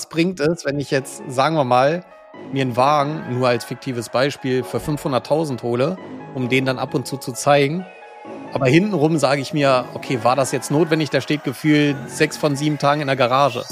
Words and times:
Was 0.00 0.08
bringt 0.08 0.40
es, 0.40 0.64
wenn 0.64 0.80
ich 0.80 0.90
jetzt, 0.90 1.22
sagen 1.28 1.56
wir 1.56 1.64
mal, 1.64 2.06
mir 2.54 2.62
einen 2.62 2.74
Wagen, 2.74 3.38
nur 3.38 3.48
als 3.48 3.66
fiktives 3.66 4.08
Beispiel, 4.08 4.64
für 4.64 4.78
500.000 4.78 5.62
hole, 5.62 5.98
um 6.34 6.48
den 6.48 6.64
dann 6.64 6.78
ab 6.78 6.94
und 6.94 7.06
zu 7.06 7.18
zu 7.18 7.32
zeigen? 7.32 7.84
Aber 8.54 8.66
hintenrum 8.66 9.18
sage 9.18 9.42
ich 9.42 9.52
mir, 9.52 9.84
okay, 9.92 10.20
war 10.22 10.36
das 10.36 10.52
jetzt 10.52 10.70
notwendig? 10.70 11.10
Der 11.10 11.20
steht 11.20 11.44
gefühlt 11.44 11.96
sechs 12.08 12.38
von 12.38 12.56
sieben 12.56 12.78
Tagen 12.78 13.02
in 13.02 13.08
der 13.08 13.16
Garage. 13.16 13.62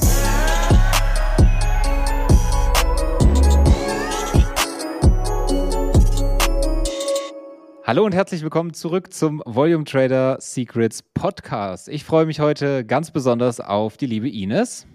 Hallo 7.87 8.05
und 8.05 8.15
herzlich 8.15 8.43
willkommen 8.43 8.75
zurück 8.75 9.15
zum 9.15 9.43
Volume 9.47 9.85
Trader 9.85 10.37
Secrets 10.41 11.03
Podcast. 11.15 11.89
Ich 11.89 12.05
freue 12.05 12.27
mich 12.27 12.39
heute 12.39 12.85
ganz 12.85 13.13
besonders 13.13 13.61
auf 13.61 13.97
die 13.97 14.05
liebe 14.05 14.29
Ines. 14.29 14.87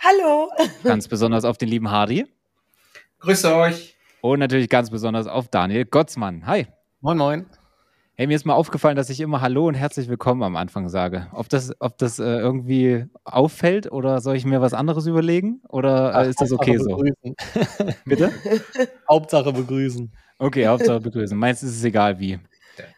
Hallo. 0.00 0.48
Ganz 0.84 1.08
besonders 1.08 1.44
auf 1.44 1.58
den 1.58 1.68
lieben 1.68 1.90
Hardy. 1.90 2.26
Grüße 3.18 3.54
euch. 3.54 3.96
Und 4.20 4.38
natürlich 4.38 4.68
ganz 4.68 4.90
besonders 4.90 5.26
auf 5.26 5.48
Daniel 5.48 5.84
Gottsmann. 5.84 6.46
Hi. 6.46 6.68
Moin, 7.00 7.18
moin. 7.18 7.46
Hey, 8.14 8.26
mir 8.26 8.36
ist 8.36 8.46
mal 8.46 8.54
aufgefallen, 8.54 8.96
dass 8.96 9.10
ich 9.10 9.20
immer 9.20 9.40
Hallo 9.40 9.66
und 9.66 9.74
herzlich 9.74 10.08
willkommen 10.08 10.42
am 10.44 10.56
Anfang 10.56 10.88
sage. 10.88 11.26
Ob 11.32 11.48
das, 11.48 11.72
ob 11.80 11.98
das 11.98 12.18
äh, 12.20 12.24
irgendwie 12.24 13.06
auffällt 13.24 13.90
oder 13.90 14.20
soll 14.20 14.36
ich 14.36 14.44
mir 14.44 14.60
was 14.60 14.72
anderes 14.72 15.06
überlegen? 15.06 15.62
Oder 15.68 16.14
äh, 16.14 16.28
ist 16.28 16.40
das 16.40 16.52
okay 16.52 16.78
so? 16.78 16.96
Bitte? 18.04 18.32
Hauptsache 19.08 19.52
begrüßen. 19.52 20.12
Okay, 20.38 20.66
Hauptsache 20.66 21.00
begrüßen. 21.00 21.36
Meinst 21.36 21.64
ist 21.64 21.76
es 21.76 21.84
egal 21.84 22.20
wie? 22.20 22.38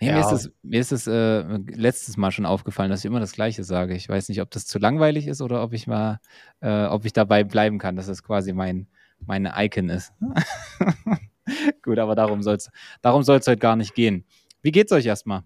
Nee, 0.01 0.09
ja. 0.09 0.15
Mir 0.15 0.21
ist 0.21 0.33
es, 0.33 0.53
mir 0.63 0.81
ist 0.81 0.93
es 0.93 1.07
äh, 1.07 1.41
letztes 1.41 2.17
Mal 2.17 2.31
schon 2.31 2.47
aufgefallen, 2.47 2.91
dass 2.91 3.01
ich 3.01 3.07
immer 3.07 3.21
das 3.21 3.33
Gleiche 3.33 3.65
sage. 3.65 3.95
Ich 3.95 4.09
weiß 4.09 4.29
nicht, 4.29 4.41
ob 4.41 4.51
das 4.51 4.67
zu 4.67 4.79
langweilig 4.79 5.27
ist 5.27 5.41
oder 5.41 5.63
ob 5.63 5.73
ich 5.73 5.87
mal, 5.87 6.21
äh, 6.61 6.85
ob 6.87 7.05
ich 7.05 7.13
dabei 7.13 7.45
bleiben 7.45 7.79
kann, 7.79 7.97
dass 7.97 8.07
das 8.07 8.23
quasi 8.23 8.53
mein, 8.53 8.87
meine 9.27 9.53
Icon 9.57 9.89
ist. 9.89 10.13
Gut, 11.83 11.99
aber 11.99 12.15
darum 12.15 12.43
soll 12.43 12.57
es 12.57 12.71
darum 13.03 13.23
soll's 13.23 13.47
heute 13.47 13.59
gar 13.59 13.77
nicht 13.77 13.95
gehen. 13.95 14.25
Wie 14.63 14.73
geht's 14.73 14.93
euch 14.93 15.07
erstmal? 15.07 15.43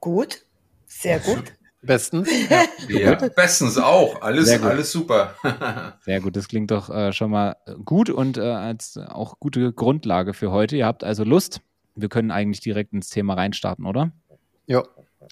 Gut, 0.00 0.46
sehr 0.86 1.20
gut. 1.20 1.52
Bestens. 1.82 2.28
Ja, 2.48 2.64
ja 2.88 3.28
bestens 3.28 3.78
auch. 3.78 4.20
Alles, 4.20 4.50
alles 4.62 4.92
super. 4.92 5.34
Sehr 6.04 6.20
gut, 6.20 6.36
das 6.36 6.48
klingt 6.48 6.70
doch 6.70 6.90
äh, 6.90 7.12
schon 7.12 7.30
mal 7.30 7.56
gut 7.86 8.10
und 8.10 8.36
äh, 8.36 8.42
als 8.42 8.98
auch 8.98 9.40
gute 9.40 9.72
Grundlage 9.72 10.34
für 10.34 10.50
heute. 10.50 10.76
Ihr 10.76 10.84
habt 10.84 11.04
also 11.04 11.24
Lust. 11.24 11.62
Wir 11.94 12.08
können 12.08 12.30
eigentlich 12.30 12.60
direkt 12.60 12.92
ins 12.92 13.08
Thema 13.08 13.34
reinstarten, 13.34 13.86
oder? 13.86 14.12
Ja. 14.66 14.84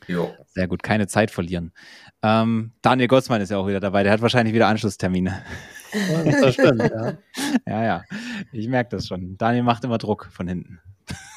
Jo. 0.06 0.34
Sehr 0.46 0.68
gut, 0.68 0.82
keine 0.82 1.06
Zeit 1.06 1.30
verlieren. 1.30 1.72
Ähm, 2.22 2.72
Daniel 2.82 3.08
Gottsmann 3.08 3.40
ist 3.40 3.50
ja 3.50 3.56
auch 3.56 3.66
wieder 3.66 3.80
dabei. 3.80 4.02
Der 4.02 4.12
hat 4.12 4.20
wahrscheinlich 4.20 4.54
wieder 4.54 4.68
Anschlusstermine. 4.68 5.42
Das 5.92 6.54
stimmt, 6.54 6.82
ja. 6.82 7.18
ja, 7.66 7.84
ja. 7.84 8.04
Ich 8.52 8.68
merke 8.68 8.90
das 8.90 9.06
schon. 9.06 9.36
Daniel 9.38 9.62
macht 9.62 9.84
immer 9.84 9.98
Druck 9.98 10.28
von 10.30 10.48
hinten. 10.48 10.80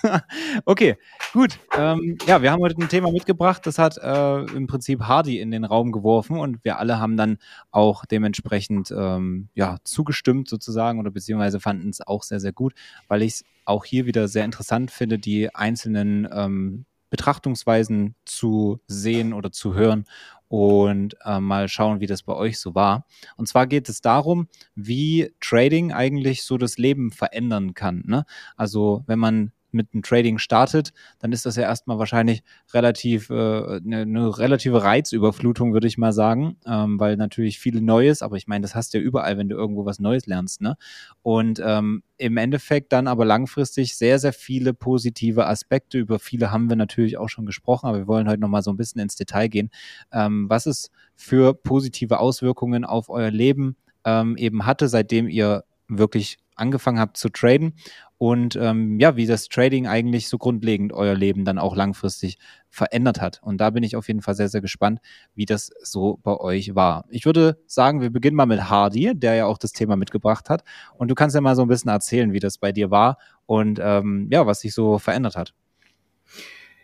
okay, 0.65 0.97
gut. 1.33 1.59
Ähm, 1.77 2.17
ja, 2.25 2.41
wir 2.41 2.51
haben 2.51 2.61
heute 2.61 2.81
ein 2.81 2.89
Thema 2.89 3.11
mitgebracht, 3.11 3.65
das 3.65 3.77
hat 3.77 3.97
äh, 3.97 4.41
im 4.55 4.67
Prinzip 4.67 5.01
Hardy 5.01 5.39
in 5.39 5.51
den 5.51 5.63
Raum 5.63 5.91
geworfen 5.91 6.37
und 6.37 6.63
wir 6.65 6.77
alle 6.77 6.99
haben 6.99 7.15
dann 7.17 7.37
auch 7.71 8.05
dementsprechend 8.05 8.91
ähm, 8.91 9.49
ja, 9.53 9.77
zugestimmt 9.83 10.49
sozusagen 10.49 10.99
oder 10.99 11.11
beziehungsweise 11.11 11.59
fanden 11.59 11.89
es 11.89 12.05
auch 12.05 12.23
sehr, 12.23 12.39
sehr 12.39 12.51
gut, 12.51 12.73
weil 13.07 13.21
ich 13.21 13.33
es 13.33 13.43
auch 13.65 13.85
hier 13.85 14.05
wieder 14.05 14.27
sehr 14.27 14.43
interessant 14.43 14.91
finde, 14.91 15.19
die 15.19 15.53
einzelnen 15.53 16.27
ähm, 16.33 16.85
Betrachtungsweisen 17.11 18.15
zu 18.25 18.79
sehen 18.87 19.33
oder 19.33 19.51
zu 19.51 19.75
hören 19.75 20.05
und 20.47 21.15
äh, 21.23 21.39
mal 21.39 21.69
schauen, 21.69 21.99
wie 21.99 22.07
das 22.07 22.23
bei 22.23 22.33
euch 22.33 22.59
so 22.59 22.73
war. 22.73 23.05
Und 23.37 23.47
zwar 23.47 23.67
geht 23.67 23.87
es 23.87 24.01
darum, 24.01 24.47
wie 24.73 25.33
Trading 25.39 25.93
eigentlich 25.93 26.43
so 26.43 26.57
das 26.57 26.77
Leben 26.77 27.11
verändern 27.11 27.75
kann. 27.75 28.03
Ne? 28.07 28.25
Also 28.57 29.03
wenn 29.05 29.19
man 29.19 29.51
mit 29.73 29.93
dem 29.93 30.01
Trading 30.01 30.37
startet, 30.37 30.93
dann 31.19 31.31
ist 31.31 31.45
das 31.45 31.55
ja 31.55 31.63
erstmal 31.63 31.99
wahrscheinlich 31.99 32.43
relativ 32.73 33.29
äh, 33.29 33.33
eine, 33.33 34.01
eine 34.01 34.37
relative 34.37 34.83
Reizüberflutung, 34.83 35.73
würde 35.73 35.87
ich 35.87 35.97
mal 35.97 36.13
sagen, 36.13 36.57
ähm, 36.65 36.99
weil 36.99 37.17
natürlich 37.17 37.59
viel 37.59 37.81
Neues, 37.81 38.21
aber 38.21 38.37
ich 38.37 38.47
meine, 38.47 38.61
das 38.61 38.75
hast 38.75 38.93
du 38.93 38.97
ja 38.97 39.03
überall, 39.03 39.37
wenn 39.37 39.49
du 39.49 39.55
irgendwo 39.55 39.85
was 39.85 39.99
Neues 39.99 40.25
lernst, 40.25 40.61
ne? 40.61 40.75
Und 41.21 41.61
ähm, 41.63 42.03
im 42.17 42.37
Endeffekt 42.37 42.93
dann 42.93 43.07
aber 43.07 43.25
langfristig 43.25 43.97
sehr, 43.97 44.19
sehr 44.19 44.33
viele 44.33 44.73
positive 44.73 45.47
Aspekte. 45.47 45.97
Über 45.97 46.19
viele 46.19 46.51
haben 46.51 46.69
wir 46.69 46.75
natürlich 46.75 47.17
auch 47.17 47.29
schon 47.29 47.47
gesprochen, 47.47 47.87
aber 47.87 47.97
wir 47.97 48.07
wollen 48.07 48.29
heute 48.29 48.39
nochmal 48.39 48.61
so 48.61 48.71
ein 48.71 48.77
bisschen 48.77 49.01
ins 49.01 49.15
Detail 49.15 49.47
gehen. 49.47 49.71
Ähm, 50.11 50.47
was 50.47 50.67
es 50.67 50.91
für 51.15 51.55
positive 51.55 52.19
Auswirkungen 52.19 52.85
auf 52.85 53.09
euer 53.09 53.31
Leben 53.31 53.75
ähm, 54.05 54.37
eben 54.37 54.65
hatte, 54.65 54.87
seitdem 54.87 55.27
ihr 55.27 55.63
wirklich 55.97 56.37
angefangen 56.55 56.99
habt 56.99 57.17
zu 57.17 57.29
traden 57.29 57.73
und 58.17 58.55
ähm, 58.55 58.99
ja, 58.99 59.15
wie 59.15 59.25
das 59.25 59.49
Trading 59.49 59.87
eigentlich 59.87 60.29
so 60.29 60.37
grundlegend 60.37 60.93
euer 60.93 61.15
Leben 61.15 61.43
dann 61.43 61.57
auch 61.57 61.75
langfristig 61.75 62.37
verändert 62.69 63.19
hat. 63.19 63.39
Und 63.41 63.57
da 63.57 63.71
bin 63.71 63.81
ich 63.81 63.95
auf 63.95 64.07
jeden 64.07 64.21
Fall 64.21 64.35
sehr, 64.35 64.47
sehr 64.47 64.61
gespannt, 64.61 64.99
wie 65.33 65.45
das 65.45 65.71
so 65.81 66.19
bei 66.21 66.37
euch 66.37 66.75
war. 66.75 67.05
Ich 67.09 67.25
würde 67.25 67.57
sagen, 67.65 67.99
wir 67.99 68.11
beginnen 68.11 68.37
mal 68.37 68.45
mit 68.45 68.69
Hardy, 68.69 69.13
der 69.15 69.33
ja 69.33 69.45
auch 69.47 69.57
das 69.57 69.71
Thema 69.71 69.95
mitgebracht 69.95 70.49
hat. 70.49 70.63
Und 70.93 71.09
du 71.09 71.15
kannst 71.15 71.33
ja 71.33 71.41
mal 71.41 71.55
so 71.55 71.63
ein 71.63 71.67
bisschen 71.67 71.89
erzählen, 71.89 72.31
wie 72.31 72.39
das 72.39 72.59
bei 72.59 72.71
dir 72.71 72.91
war 72.91 73.17
und 73.47 73.79
ähm, 73.81 74.27
ja, 74.31 74.45
was 74.45 74.61
sich 74.61 74.75
so 74.75 74.99
verändert 74.99 75.35
hat. 75.35 75.55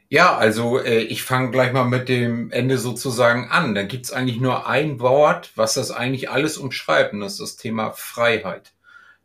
Ja, 0.09 0.38
also 0.38 0.79
äh, 0.79 1.01
ich 1.01 1.24
fange 1.24 1.51
gleich 1.51 1.74
mal 1.74 1.84
mit 1.84 2.07
dem 2.07 2.50
Ende 2.50 2.78
sozusagen 2.78 3.50
an. 3.50 3.75
Da 3.75 3.84
gibt's 3.84 4.12
eigentlich 4.12 4.39
nur 4.39 4.68
ein 4.68 5.00
Wort, 5.01 5.51
was 5.56 5.74
das 5.74 5.91
eigentlich 5.91 6.29
alles 6.29 6.57
umschreibt, 6.57 7.13
und 7.13 7.19
das 7.19 7.34
ist 7.34 7.41
das 7.41 7.56
Thema 7.57 7.91
Freiheit. 7.91 8.74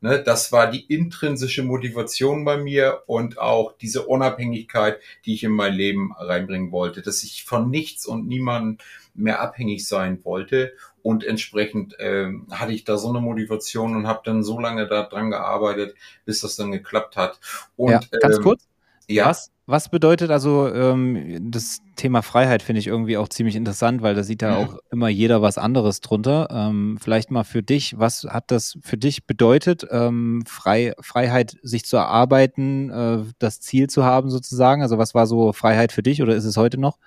Ne, 0.05 0.21
das 0.21 0.51
war 0.51 0.69
die 0.69 0.85
intrinsische 0.93 1.63
Motivation 1.63 2.45
bei 2.45 2.57
mir 2.57 3.05
und 3.07 3.39
auch 3.39 3.73
diese 3.81 4.05
Unabhängigkeit, 4.05 4.99
die 5.25 5.35
ich 5.35 5.45
in 5.45 5.53
mein 5.53 5.75
Leben 5.75 6.13
reinbringen 6.19 6.73
wollte, 6.73 7.03
dass 7.03 7.23
ich 7.23 7.45
von 7.45 7.71
nichts 7.71 8.05
und 8.05 8.27
niemandem 8.27 8.79
mehr 9.15 9.41
abhängig 9.41 9.87
sein 9.87 10.25
wollte. 10.25 10.73
Und 11.05 11.23
entsprechend 11.23 12.01
äh, 12.01 12.33
hatte 12.51 12.73
ich 12.73 12.83
da 12.83 12.99
so 12.99 13.11
eine 13.11 13.21
Motivation 13.21 13.95
und 13.95 14.09
habe 14.09 14.23
dann 14.25 14.43
so 14.43 14.59
lange 14.59 14.89
daran 14.89 15.31
gearbeitet, 15.31 15.95
bis 16.25 16.41
das 16.41 16.57
dann 16.57 16.73
geklappt 16.73 17.17
hat. 17.17 17.39
Und, 17.77 17.93
ja, 17.93 18.01
ganz 18.21 18.39
ähm, 18.39 18.43
kurz. 18.43 18.67
Ja. 19.07 19.27
Was, 19.27 19.52
was 19.73 19.89
bedeutet 19.89 20.31
also 20.31 20.69
ähm, 20.69 21.51
das 21.51 21.81
Thema 21.97 22.21
Freiheit 22.21 22.63
finde 22.63 22.79
ich 22.81 22.89
irgendwie 22.89 23.17
auch 23.17 23.29
ziemlich 23.29 23.57
interessant, 23.57 24.03
weil 24.03 24.15
da 24.15 24.23
sieht 24.23 24.43
ja 24.43 24.57
auch 24.57 24.77
immer 24.91 25.09
jeder 25.09 25.41
was 25.41 25.57
anderes 25.57 26.03
drunter. 26.03 26.49
Ähm, 26.51 26.99
vielleicht 27.01 27.31
mal 27.31 27.45
für 27.45 27.63
dich, 27.63 27.99
was 27.99 28.25
hat 28.29 28.51
das 28.51 28.79
für 28.83 28.99
dich 28.99 29.27
bedeutet, 29.27 29.87
ähm, 29.91 30.45
Frei, 30.47 30.93
Freiheit 31.01 31.57
sich 31.63 31.87
zu 31.87 31.97
erarbeiten, 31.97 32.91
äh, 32.91 33.25
das 33.39 33.61
Ziel 33.61 33.89
zu 33.89 34.05
haben 34.05 34.29
sozusagen? 34.29 34.83
Also 34.83 34.99
was 34.99 35.15
war 35.15 35.27
so 35.27 35.55
Freiheit 35.55 35.91
für 35.91 36.03
dich 36.03 36.21
oder 36.21 36.35
ist 36.35 36.45
es 36.45 36.59
heute 36.59 36.79
noch? 36.79 36.99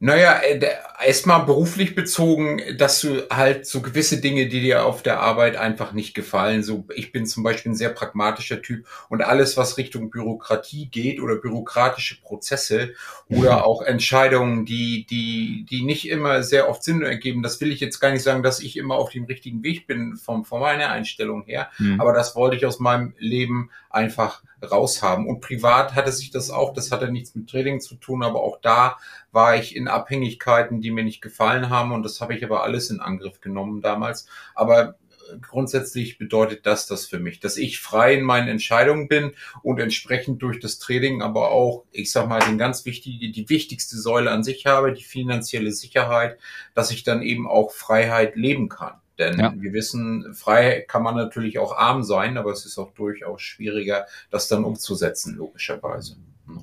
Naja, 0.00 0.38
äh, 0.38 0.60
erstmal 1.04 1.44
beruflich 1.44 1.96
bezogen, 1.96 2.62
dass 2.76 3.00
du 3.00 3.28
halt 3.30 3.66
so 3.66 3.82
gewisse 3.82 4.20
Dinge, 4.20 4.46
die 4.46 4.60
dir 4.60 4.84
auf 4.84 5.02
der 5.02 5.18
Arbeit 5.18 5.56
einfach 5.56 5.92
nicht 5.92 6.14
gefallen. 6.14 6.62
So, 6.62 6.86
ich 6.94 7.10
bin 7.10 7.26
zum 7.26 7.42
Beispiel 7.42 7.72
ein 7.72 7.76
sehr 7.76 7.88
pragmatischer 7.88 8.62
Typ 8.62 8.86
und 9.08 9.22
alles, 9.22 9.56
was 9.56 9.76
Richtung 9.76 10.10
Bürokratie 10.10 10.86
geht 10.86 11.20
oder 11.20 11.34
bürokratische 11.34 12.20
Prozesse 12.20 12.94
oder 13.28 13.56
mhm. 13.56 13.62
auch 13.62 13.82
Entscheidungen, 13.82 14.64
die, 14.64 15.04
die, 15.04 15.66
die 15.68 15.82
nicht 15.82 16.08
immer 16.08 16.44
sehr 16.44 16.68
oft 16.68 16.84
Sinn 16.84 17.02
ergeben, 17.02 17.42
das 17.42 17.60
will 17.60 17.72
ich 17.72 17.80
jetzt 17.80 17.98
gar 17.98 18.12
nicht 18.12 18.22
sagen, 18.22 18.44
dass 18.44 18.60
ich 18.60 18.76
immer 18.76 18.94
auf 18.94 19.10
dem 19.10 19.24
richtigen 19.24 19.64
Weg 19.64 19.88
bin 19.88 20.16
vom, 20.16 20.44
von 20.44 20.60
meiner 20.60 20.90
Einstellung 20.90 21.42
her. 21.42 21.70
Mhm. 21.78 22.00
Aber 22.00 22.12
das 22.12 22.36
wollte 22.36 22.56
ich 22.56 22.64
aus 22.66 22.78
meinem 22.78 23.14
Leben 23.18 23.70
einfach 23.90 24.42
raushaben. 24.62 25.26
Und 25.26 25.40
privat 25.40 25.94
hatte 25.94 26.12
sich 26.12 26.30
das 26.30 26.50
auch, 26.50 26.72
das 26.72 26.92
hatte 26.92 27.10
nichts 27.10 27.34
mit 27.34 27.48
Trading 27.48 27.80
zu 27.80 27.94
tun, 27.94 28.22
aber 28.22 28.42
auch 28.42 28.60
da 28.60 28.98
war 29.32 29.56
ich 29.56 29.76
in 29.76 29.88
Abhängigkeiten, 29.88 30.80
die 30.80 30.90
mir 30.90 31.04
nicht 31.04 31.20
gefallen 31.20 31.70
haben 31.70 31.92
und 31.92 32.02
das 32.02 32.20
habe 32.20 32.34
ich 32.34 32.44
aber 32.44 32.62
alles 32.62 32.90
in 32.90 33.00
Angriff 33.00 33.40
genommen 33.40 33.80
damals. 33.80 34.26
Aber 34.54 34.96
grundsätzlich 35.40 36.18
bedeutet 36.18 36.66
das 36.66 36.86
das 36.86 37.06
für 37.06 37.18
mich, 37.18 37.40
dass 37.40 37.56
ich 37.56 37.80
frei 37.80 38.14
in 38.14 38.24
meinen 38.24 38.48
Entscheidungen 38.48 39.08
bin 39.08 39.32
und 39.62 39.78
entsprechend 39.78 40.42
durch 40.42 40.60
das 40.60 40.78
Trading 40.78 41.22
aber 41.22 41.50
auch, 41.50 41.84
ich 41.92 42.10
sag 42.10 42.28
mal, 42.28 42.40
den 42.40 42.58
ganz 42.58 42.84
wichtige, 42.84 43.30
die 43.30 43.48
wichtigste 43.48 43.96
Säule 43.96 44.30
an 44.30 44.42
sich 44.42 44.66
habe, 44.66 44.92
die 44.92 45.04
finanzielle 45.04 45.72
Sicherheit, 45.72 46.38
dass 46.74 46.90
ich 46.90 47.02
dann 47.04 47.22
eben 47.22 47.48
auch 47.48 47.72
Freiheit 47.72 48.36
leben 48.36 48.68
kann. 48.68 49.00
Denn 49.18 49.38
ja. 49.38 49.52
wir 49.56 49.72
wissen, 49.72 50.32
frei 50.34 50.84
kann 50.86 51.02
man 51.02 51.16
natürlich 51.16 51.58
auch 51.58 51.76
arm 51.76 52.04
sein, 52.04 52.36
aber 52.38 52.52
es 52.52 52.64
ist 52.64 52.78
auch 52.78 52.92
durchaus 52.92 53.42
schwieriger, 53.42 54.06
das 54.30 54.48
dann 54.48 54.64
umzusetzen, 54.64 55.36
logischerweise. 55.36 56.16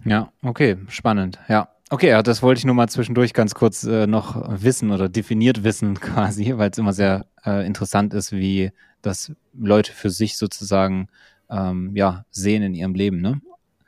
Ja, 0.06 0.32
okay, 0.42 0.78
spannend. 0.88 1.40
Ja. 1.48 1.70
Okay, 1.92 2.10
ja, 2.10 2.24
das 2.24 2.42
wollte 2.42 2.60
ich 2.60 2.66
nur 2.66 2.74
mal 2.74 2.90
zwischendurch 2.90 3.34
ganz 3.34 3.54
kurz 3.54 3.84
äh, 3.84 4.08
noch 4.08 4.42
wissen 4.62 4.92
oder 4.92 5.08
definiert 5.08 5.64
wissen 5.64 6.00
quasi, 6.00 6.58
weil 6.58 6.72
es 6.72 6.78
immer 6.78 6.94
sehr 6.94 7.28
äh, 7.46 7.66
interessant 7.66 8.14
ist, 8.14 8.32
wie 8.32 8.72
das 9.02 9.32
Leute 9.54 9.92
für 9.92 10.10
sich 10.10 10.38
sozusagen 10.38 11.10
ähm, 11.50 11.92
ja, 11.96 12.26
sehen 12.32 12.64
in 12.64 12.74
ihrem 12.74 12.96
Leben. 12.96 13.22
Ne? 13.22 13.40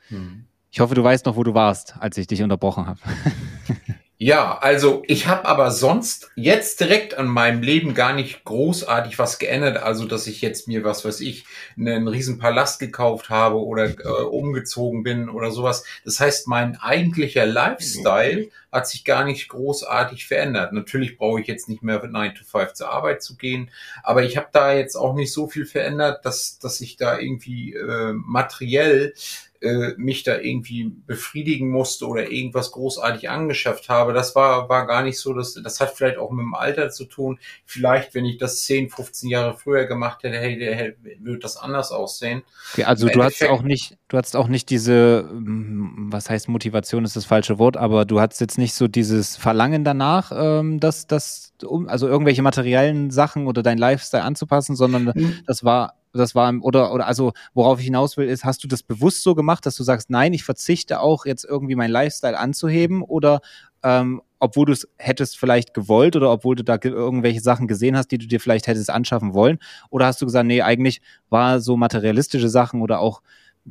Hm. 0.09 0.45
Ich 0.69 0.79
hoffe, 0.79 0.93
du 0.93 1.03
weißt 1.03 1.25
noch, 1.25 1.37
wo 1.37 1.43
du 1.43 1.55
warst, 1.55 1.95
als 1.99 2.17
ich 2.17 2.27
dich 2.27 2.43
unterbrochen 2.43 2.85
habe. 2.85 2.99
Ja, 4.19 4.57
also 4.57 5.03
ich 5.05 5.27
habe 5.27 5.45
aber 5.45 5.69
sonst 5.69 6.31
jetzt 6.33 6.79
direkt 6.79 7.15
an 7.19 7.27
meinem 7.27 7.61
Leben 7.61 7.93
gar 7.93 8.13
nicht 8.13 8.43
großartig 8.45 9.19
was 9.19 9.37
geändert. 9.37 9.77
Also 9.77 10.05
dass 10.05 10.25
ich 10.25 10.41
jetzt 10.41 10.67
mir 10.67 10.83
was 10.83 11.05
weiß 11.05 11.19
ich 11.21 11.45
einen 11.77 12.07
riesen 12.07 12.39
Palast 12.39 12.79
gekauft 12.79 13.29
habe 13.29 13.63
oder 13.63 13.85
äh, 13.89 14.23
umgezogen 14.23 15.03
bin 15.03 15.29
oder 15.29 15.51
sowas. 15.51 15.83
Das 16.03 16.19
heißt, 16.19 16.47
mein 16.47 16.77
eigentlicher 16.77 17.45
Lifestyle 17.45 18.49
hat 18.71 18.87
sich 18.87 19.05
gar 19.05 19.23
nicht 19.23 19.49
großartig 19.49 20.25
verändert. 20.25 20.73
Natürlich 20.73 21.17
brauche 21.17 21.39
ich 21.39 21.45
jetzt 21.45 21.69
nicht 21.69 21.83
mehr 21.83 22.03
9 22.03 22.33
to 22.33 22.43
5 22.43 22.73
zur 22.73 22.89
Arbeit 22.89 23.21
zu 23.21 23.37
gehen, 23.37 23.69
aber 24.01 24.23
ich 24.23 24.35
habe 24.35 24.47
da 24.51 24.73
jetzt 24.73 24.95
auch 24.95 25.13
nicht 25.13 25.31
so 25.31 25.47
viel 25.47 25.67
verändert, 25.67 26.25
dass 26.25 26.57
dass 26.57 26.81
ich 26.81 26.97
da 26.97 27.19
irgendwie 27.19 27.73
äh, 27.75 28.13
materiell 28.13 29.13
äh, 29.61 29.93
mich 29.97 30.23
da 30.23 30.37
irgendwie 30.37 30.91
befriedigen 31.05 31.69
musste 31.69 32.07
oder 32.07 32.31
irgendwas 32.31 32.71
großartig 32.71 33.29
angeschafft 33.29 33.89
habe. 33.89 34.13
Das 34.13 34.35
war, 34.35 34.69
war 34.69 34.85
gar 34.85 35.03
nicht 35.03 35.19
so. 35.19 35.33
Das, 35.33 35.53
das 35.53 35.79
hat 35.79 35.95
vielleicht 35.95 36.17
auch 36.17 36.31
mit 36.31 36.43
dem 36.43 36.53
Alter 36.53 36.89
zu 36.89 37.05
tun. 37.05 37.39
Vielleicht, 37.65 38.13
wenn 38.13 38.25
ich 38.25 38.37
das 38.37 38.63
10, 38.63 38.89
15 38.89 39.29
Jahre 39.29 39.57
früher 39.57 39.85
gemacht 39.85 40.23
hätte, 40.23 40.37
hey, 40.37 40.57
hey, 40.59 40.95
würde 41.19 41.39
das 41.39 41.57
anders 41.57 41.91
aussehen. 41.91 42.43
Okay, 42.73 42.83
also 42.83 43.07
du 43.07 43.23
hast 43.23 43.43
auch 43.45 43.61
nicht, 43.61 43.97
du 44.07 44.17
hast 44.17 44.35
auch 44.35 44.47
nicht 44.47 44.69
diese, 44.69 45.27
hm, 45.29 46.07
was 46.11 46.29
heißt 46.29 46.49
Motivation 46.49 47.03
ist 47.03 47.15
das 47.15 47.25
falsche 47.25 47.59
Wort, 47.59 47.77
aber 47.77 48.05
du 48.05 48.19
hast 48.19 48.39
jetzt 48.39 48.57
nicht 48.57 48.73
so 48.73 48.87
dieses 48.87 49.37
Verlangen 49.37 49.83
danach, 49.83 50.31
ähm, 50.35 50.79
dass 50.79 51.07
das, 51.07 51.53
um, 51.65 51.87
also 51.87 52.07
irgendwelche 52.07 52.41
materiellen 52.41 53.11
Sachen 53.11 53.47
oder 53.47 53.63
dein 53.63 53.77
Lifestyle 53.77 54.23
anzupassen, 54.23 54.75
sondern 54.75 55.11
mhm. 55.15 55.39
das 55.47 55.63
war 55.63 55.95
das 56.17 56.35
war, 56.35 56.53
oder, 56.61 56.93
oder 56.93 57.07
also 57.07 57.33
worauf 57.53 57.79
ich 57.79 57.85
hinaus 57.85 58.17
will, 58.17 58.27
ist, 58.27 58.43
hast 58.43 58.63
du 58.63 58.67
das 58.67 58.83
bewusst 58.83 59.23
so 59.23 59.35
gemacht, 59.35 59.65
dass 59.65 59.75
du 59.75 59.83
sagst, 59.83 60.09
nein, 60.09 60.33
ich 60.33 60.43
verzichte 60.43 60.99
auch 60.99 61.25
jetzt 61.25 61.45
irgendwie 61.45 61.75
mein 61.75 61.91
Lifestyle 61.91 62.37
anzuheben 62.37 63.01
oder 63.01 63.41
ähm, 63.83 64.21
obwohl 64.39 64.65
du 64.65 64.73
es 64.73 64.87
hättest 64.97 65.37
vielleicht 65.37 65.73
gewollt 65.73 66.15
oder 66.15 66.31
obwohl 66.31 66.55
du 66.55 66.63
da 66.63 66.77
irgendwelche 66.81 67.41
Sachen 67.41 67.67
gesehen 67.67 67.97
hast, 67.97 68.11
die 68.11 68.17
du 68.17 68.27
dir 68.27 68.39
vielleicht 68.39 68.67
hättest 68.67 68.89
anschaffen 68.89 69.33
wollen? 69.33 69.59
Oder 69.89 70.05
hast 70.05 70.21
du 70.21 70.25
gesagt, 70.25 70.45
nee, 70.45 70.61
eigentlich 70.61 71.01
war 71.29 71.59
so 71.59 71.77
materialistische 71.77 72.49
Sachen 72.49 72.81
oder 72.81 72.99
auch, 72.99 73.21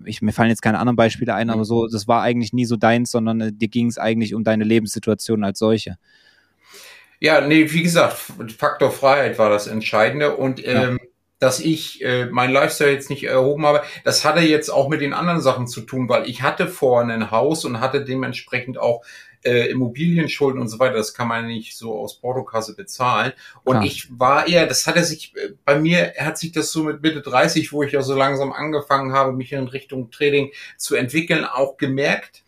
ich, 0.04 0.22
mir 0.22 0.32
fallen 0.32 0.50
jetzt 0.50 0.62
keine 0.62 0.78
anderen 0.78 0.96
Beispiele 0.96 1.34
ein, 1.34 1.50
aber 1.50 1.64
so, 1.64 1.86
das 1.86 2.08
war 2.08 2.22
eigentlich 2.22 2.52
nie 2.52 2.64
so 2.64 2.76
deins, 2.76 3.10
sondern 3.10 3.40
äh, 3.40 3.52
dir 3.52 3.68
ging 3.68 3.86
es 3.86 3.98
eigentlich 3.98 4.34
um 4.34 4.44
deine 4.44 4.64
Lebenssituation 4.64 5.44
als 5.44 5.58
solche. 5.58 5.96
Ja, 7.18 7.40
nee, 7.40 7.70
wie 7.70 7.82
gesagt, 7.82 8.16
Faktor 8.58 8.90
Freiheit 8.90 9.38
war 9.38 9.48
das 9.48 9.66
Entscheidende 9.66 10.36
und 10.36 10.62
ähm, 10.66 10.98
ja 11.00 11.05
dass 11.38 11.60
ich 11.60 12.02
äh, 12.02 12.26
mein 12.26 12.50
Lifestyle 12.50 12.92
jetzt 12.92 13.10
nicht 13.10 13.24
erhoben 13.24 13.66
habe. 13.66 13.82
Das 14.04 14.24
hatte 14.24 14.40
jetzt 14.40 14.70
auch 14.70 14.88
mit 14.88 15.00
den 15.00 15.12
anderen 15.12 15.40
Sachen 15.40 15.66
zu 15.66 15.82
tun, 15.82 16.08
weil 16.08 16.28
ich 16.28 16.42
hatte 16.42 16.66
vorne 16.66 17.12
ein 17.12 17.30
Haus 17.30 17.64
und 17.64 17.80
hatte 17.80 18.04
dementsprechend 18.04 18.78
auch 18.78 19.04
äh, 19.44 19.70
Immobilienschulden 19.70 20.60
und 20.60 20.68
so 20.68 20.78
weiter. 20.78 20.94
Das 20.94 21.14
kann 21.14 21.28
man 21.28 21.46
nicht 21.46 21.76
so 21.76 21.98
aus 21.98 22.20
Portokasse 22.20 22.74
bezahlen. 22.74 23.32
Und 23.64 23.76
ah. 23.76 23.82
ich 23.84 24.08
war 24.18 24.48
eher, 24.48 24.66
das 24.66 24.86
hatte 24.86 25.04
sich, 25.04 25.36
äh, 25.36 25.50
bei 25.64 25.78
mir 25.78 26.14
hat 26.18 26.38
sich 26.38 26.52
das 26.52 26.72
so 26.72 26.82
mit 26.84 27.02
Mitte 27.02 27.20
30, 27.20 27.72
wo 27.72 27.82
ich 27.82 27.92
ja 27.92 28.02
so 28.02 28.16
langsam 28.16 28.52
angefangen 28.52 29.12
habe, 29.12 29.32
mich 29.32 29.52
in 29.52 29.68
Richtung 29.68 30.10
Trading 30.10 30.52
zu 30.78 30.96
entwickeln, 30.96 31.44
auch 31.44 31.76
gemerkt, 31.76 32.44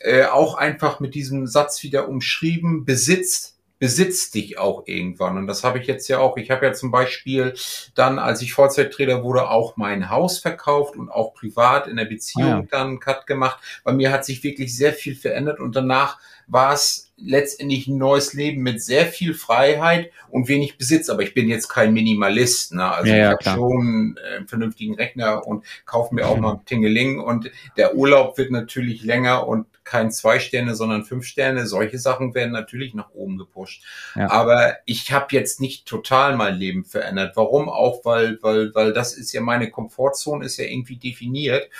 äh, 0.00 0.24
auch 0.26 0.56
einfach 0.56 1.00
mit 1.00 1.14
diesem 1.14 1.46
Satz 1.46 1.82
wieder 1.82 2.08
umschrieben, 2.08 2.84
besitzt 2.84 3.55
besitzt 3.78 4.34
dich 4.34 4.58
auch 4.58 4.84
irgendwann. 4.86 5.36
Und 5.36 5.46
das 5.46 5.64
habe 5.64 5.78
ich 5.78 5.86
jetzt 5.86 6.08
ja 6.08 6.18
auch. 6.18 6.36
Ich 6.36 6.50
habe 6.50 6.66
ja 6.66 6.72
zum 6.72 6.90
Beispiel 6.90 7.54
dann, 7.94 8.18
als 8.18 8.40
ich 8.42 8.52
Vollzeittrainer 8.52 9.22
wurde, 9.22 9.50
auch 9.50 9.76
mein 9.76 10.08
Haus 10.10 10.38
verkauft 10.38 10.96
und 10.96 11.10
auch 11.10 11.34
privat 11.34 11.86
in 11.86 11.96
der 11.96 12.06
Beziehung 12.06 12.52
ah, 12.52 12.60
ja. 12.60 12.66
dann 12.70 12.86
einen 12.88 13.00
Cut 13.00 13.26
gemacht. 13.26 13.58
Bei 13.84 13.92
mir 13.92 14.12
hat 14.12 14.24
sich 14.24 14.42
wirklich 14.42 14.76
sehr 14.76 14.92
viel 14.92 15.14
verändert 15.14 15.60
und 15.60 15.76
danach 15.76 16.18
war 16.46 16.74
es 16.74 17.06
letztendlich 17.18 17.88
ein 17.88 17.96
neues 17.96 18.34
Leben 18.34 18.62
mit 18.62 18.82
sehr 18.82 19.06
viel 19.06 19.32
Freiheit 19.32 20.10
und 20.28 20.48
wenig 20.48 20.76
Besitz. 20.76 21.08
Aber 21.08 21.22
ich 21.22 21.34
bin 21.34 21.48
jetzt 21.48 21.68
kein 21.68 21.92
Minimalist. 21.92 22.74
Ne? 22.74 22.84
Also 22.84 23.10
ja, 23.10 23.32
ich 23.32 23.46
habe 23.46 23.56
schon 23.56 24.18
äh, 24.22 24.36
einen 24.36 24.48
vernünftigen 24.48 24.94
Rechner 24.94 25.46
und 25.46 25.64
kaufe 25.86 26.14
mir 26.14 26.26
auch 26.26 26.36
mal 26.36 26.60
Tingeling. 26.66 27.18
Und 27.18 27.50
der 27.76 27.96
Urlaub 27.96 28.36
wird 28.36 28.50
natürlich 28.50 29.02
länger 29.02 29.48
und 29.48 29.66
kein 29.82 30.10
zwei 30.10 30.38
Sterne, 30.38 30.74
sondern 30.74 31.04
fünf 31.04 31.24
Sterne. 31.24 31.66
Solche 31.66 31.98
Sachen 31.98 32.34
werden 32.34 32.52
natürlich 32.52 32.92
nach 32.92 33.10
oben 33.12 33.38
gepusht. 33.38 33.84
Ja. 34.14 34.30
Aber 34.30 34.76
ich 34.84 35.10
habe 35.12 35.28
jetzt 35.30 35.60
nicht 35.60 35.86
total 35.86 36.36
mein 36.36 36.56
Leben 36.56 36.84
verändert. 36.84 37.36
Warum 37.36 37.68
auch? 37.68 38.04
Weil, 38.04 38.38
weil, 38.42 38.74
weil 38.74 38.92
das 38.92 39.14
ist 39.14 39.32
ja 39.32 39.40
meine 39.40 39.70
Komfortzone, 39.70 40.44
ist 40.44 40.58
ja 40.58 40.66
irgendwie 40.66 40.96
definiert. 40.96 41.70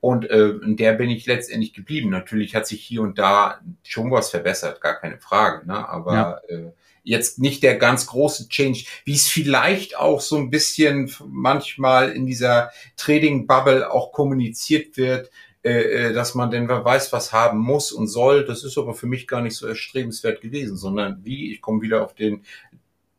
Und 0.00 0.30
äh, 0.30 0.50
in 0.50 0.76
der 0.76 0.92
bin 0.92 1.10
ich 1.10 1.26
letztendlich 1.26 1.72
geblieben. 1.72 2.10
Natürlich 2.10 2.54
hat 2.54 2.66
sich 2.66 2.82
hier 2.82 3.02
und 3.02 3.18
da 3.18 3.60
schon 3.82 4.10
was 4.10 4.30
verbessert, 4.30 4.80
gar 4.80 4.94
keine 4.94 5.18
Frage. 5.18 5.66
Ne? 5.66 5.88
Aber 5.88 6.14
ja. 6.14 6.40
äh, 6.56 6.70
jetzt 7.02 7.38
nicht 7.38 7.62
der 7.62 7.76
ganz 7.76 8.06
große 8.06 8.48
Change, 8.48 8.84
wie 9.04 9.14
es 9.14 9.28
vielleicht 9.28 9.96
auch 9.96 10.20
so 10.20 10.36
ein 10.36 10.50
bisschen 10.50 11.10
manchmal 11.26 12.10
in 12.10 12.26
dieser 12.26 12.70
Trading-Bubble 12.96 13.90
auch 13.90 14.12
kommuniziert 14.12 14.96
wird, 14.96 15.30
äh, 15.64 15.70
äh, 16.08 16.12
dass 16.12 16.36
man 16.36 16.50
denn 16.52 16.68
wer 16.68 16.84
weiß 16.84 17.12
was 17.12 17.32
haben 17.32 17.58
muss 17.58 17.90
und 17.90 18.06
soll. 18.06 18.44
Das 18.44 18.62
ist 18.62 18.78
aber 18.78 18.94
für 18.94 19.06
mich 19.06 19.26
gar 19.26 19.40
nicht 19.40 19.56
so 19.56 19.66
erstrebenswert 19.66 20.40
gewesen, 20.40 20.76
sondern 20.76 21.24
wie, 21.24 21.52
ich 21.52 21.60
komme 21.60 21.82
wieder 21.82 22.04
auf 22.04 22.14
den 22.14 22.44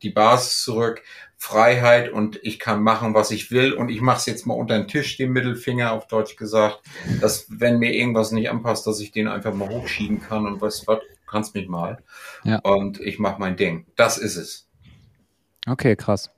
die 0.02 0.10
Basis 0.10 0.62
zurück, 0.62 1.02
Freiheit 1.36 2.10
und 2.10 2.38
ich 2.42 2.58
kann 2.58 2.82
machen, 2.82 3.14
was 3.14 3.30
ich 3.30 3.50
will 3.50 3.72
und 3.72 3.88
ich 3.88 4.02
mache 4.02 4.18
es 4.18 4.26
jetzt 4.26 4.46
mal 4.46 4.54
unter 4.54 4.76
den 4.76 4.88
Tisch, 4.88 5.16
den 5.16 5.32
Mittelfinger 5.32 5.92
auf 5.92 6.06
Deutsch 6.06 6.36
gesagt, 6.36 6.80
dass 7.20 7.46
wenn 7.48 7.78
mir 7.78 7.94
irgendwas 7.94 8.30
nicht 8.30 8.50
anpasst, 8.50 8.86
dass 8.86 9.00
ich 9.00 9.10
den 9.10 9.26
einfach 9.26 9.54
mal 9.54 9.68
hochschieben 9.68 10.20
kann 10.20 10.46
und 10.46 10.60
weißt 10.60 10.86
was, 10.86 10.98
kannst 11.26 11.54
mich 11.54 11.68
mal 11.68 12.02
ja. 12.44 12.58
und 12.58 13.00
ich 13.00 13.18
mache 13.18 13.40
mein 13.40 13.56
Ding. 13.56 13.86
Das 13.96 14.18
ist 14.18 14.36
es. 14.36 14.68
Okay, 15.66 15.96
krass. 15.96 16.30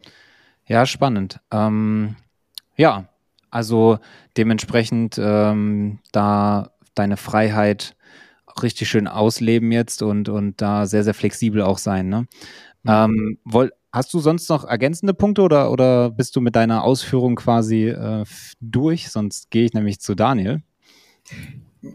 Ja, 0.66 0.86
spannend. 0.86 1.40
Ähm, 1.50 2.16
ja, 2.76 3.08
also 3.50 3.98
dementsprechend 4.36 5.18
ähm, 5.18 5.98
da 6.12 6.70
deine 6.94 7.16
Freiheit 7.16 7.96
richtig 8.62 8.88
schön 8.88 9.08
ausleben 9.08 9.72
jetzt 9.72 10.02
und, 10.02 10.28
und 10.28 10.60
da 10.60 10.86
sehr, 10.86 11.04
sehr 11.04 11.14
flexibel 11.14 11.62
auch 11.62 11.78
sein. 11.78 12.08
Ne? 12.08 12.26
Mhm. 12.82 12.90
Ähm, 12.90 13.38
woll, 13.44 13.72
hast 13.92 14.12
du 14.14 14.20
sonst 14.20 14.48
noch 14.48 14.64
ergänzende 14.64 15.14
Punkte 15.14 15.42
oder, 15.42 15.70
oder 15.70 16.10
bist 16.10 16.34
du 16.36 16.40
mit 16.40 16.56
deiner 16.56 16.84
Ausführung 16.84 17.36
quasi 17.36 17.88
äh, 17.88 18.24
durch? 18.60 19.10
Sonst 19.10 19.50
gehe 19.50 19.64
ich 19.64 19.74
nämlich 19.74 20.00
zu 20.00 20.14
Daniel. 20.14 20.62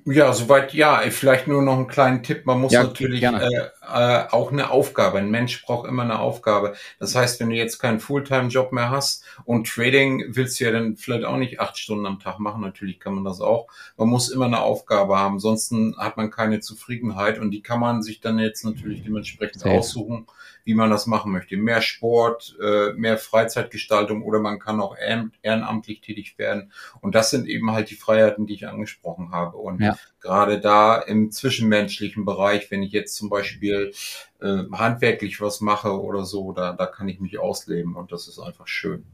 Ja, 0.05 0.33
soweit 0.33 0.73
ja. 0.73 0.99
Vielleicht 1.09 1.47
nur 1.47 1.61
noch 1.61 1.77
einen 1.77 1.87
kleinen 1.87 2.21
Tipp. 2.21 2.45
Man 2.45 2.59
muss 2.59 2.73
ja, 2.73 2.83
natürlich 2.83 3.23
äh, 3.23 3.29
äh, 3.29 4.25
auch 4.29 4.51
eine 4.51 4.69
Aufgabe. 4.69 5.17
Ein 5.19 5.31
Mensch 5.31 5.63
braucht 5.63 5.87
immer 5.87 6.03
eine 6.03 6.19
Aufgabe. 6.19 6.75
Das 6.99 7.15
heißt, 7.15 7.39
wenn 7.39 7.49
du 7.49 7.55
jetzt 7.55 7.79
keinen 7.79 8.01
Fulltime-Job 8.01 8.73
mehr 8.73 8.89
hast 8.91 9.23
und 9.45 9.67
Trading 9.67 10.25
willst 10.35 10.59
du 10.59 10.65
ja 10.65 10.71
dann 10.71 10.97
vielleicht 10.97 11.23
auch 11.23 11.37
nicht 11.37 11.61
acht 11.61 11.77
Stunden 11.77 12.05
am 12.05 12.19
Tag 12.19 12.39
machen. 12.39 12.61
Natürlich 12.61 12.99
kann 12.99 13.13
man 13.13 13.23
das 13.23 13.39
auch. 13.39 13.67
Man 13.95 14.09
muss 14.09 14.29
immer 14.29 14.45
eine 14.45 14.59
Aufgabe 14.59 15.17
haben. 15.17 15.35
Ansonsten 15.35 15.95
hat 15.97 16.17
man 16.17 16.31
keine 16.31 16.59
Zufriedenheit 16.59 17.39
und 17.39 17.51
die 17.51 17.61
kann 17.61 17.79
man 17.79 18.03
sich 18.03 18.19
dann 18.19 18.39
jetzt 18.39 18.65
natürlich 18.65 19.03
dementsprechend 19.03 19.61
Safe. 19.61 19.77
aussuchen 19.77 20.27
wie 20.67 20.73
man 20.73 20.89
das 20.89 21.07
machen 21.07 21.31
möchte. 21.31 21.55
Mehr 21.55 21.81
Sport, 21.81 22.57
äh, 22.61 22.91
mehr 22.91 23.17
Freizeitgestaltung 23.17 24.21
oder 24.21 24.41
man 24.41 24.59
kann 24.59 24.81
auch 24.81 24.97
ehrenamtlich 24.97 26.01
tätig 26.01 26.37
werden. 26.37 26.73
Und 26.99 27.15
das 27.15 27.29
sind 27.29 27.47
eben 27.47 27.71
halt 27.71 27.89
die 27.89 27.95
Freiheiten, 27.95 28.47
die 28.47 28.55
ich 28.55 28.67
angesprochen 28.67 29.31
habe. 29.31 29.55
Und 29.55 29.79
ja. 29.79 29.95
gerade 30.19 30.59
da 30.59 30.97
im 30.97 31.31
zwischenmenschlichen 31.31 32.25
Bereich, 32.25 32.69
wenn 32.69 32.83
ich 32.83 32.91
jetzt 32.91 33.15
zum 33.15 33.29
Beispiel 33.29 33.93
äh, 34.41 34.63
handwerklich 34.73 35.39
was 35.39 35.61
mache 35.61 36.01
oder 36.01 36.25
so, 36.25 36.51
da, 36.51 36.73
da 36.73 36.85
kann 36.85 37.07
ich 37.07 37.21
mich 37.21 37.39
ausleben 37.39 37.95
und 37.95 38.11
das 38.11 38.27
ist 38.27 38.37
einfach 38.37 38.67
schön. 38.67 39.05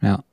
Ja. 0.00 0.24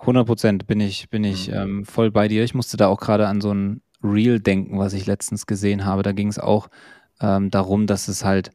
100 0.00 0.26
Prozent 0.26 0.66
bin 0.66 0.80
ich, 0.80 1.08
bin 1.08 1.24
ich 1.24 1.48
mhm. 1.48 1.54
ähm, 1.54 1.84
voll 1.86 2.10
bei 2.10 2.28
dir. 2.28 2.44
Ich 2.44 2.52
musste 2.52 2.76
da 2.76 2.88
auch 2.88 3.00
gerade 3.00 3.26
an 3.26 3.40
so 3.40 3.54
ein 3.54 3.80
Reel 4.02 4.38
denken, 4.38 4.78
was 4.78 4.92
ich 4.92 5.06
letztens 5.06 5.46
gesehen 5.46 5.86
habe. 5.86 6.02
Da 6.02 6.12
ging 6.12 6.28
es 6.28 6.38
auch 6.38 6.68
ähm, 7.22 7.50
darum, 7.50 7.86
dass 7.86 8.08
es 8.08 8.22
halt 8.22 8.50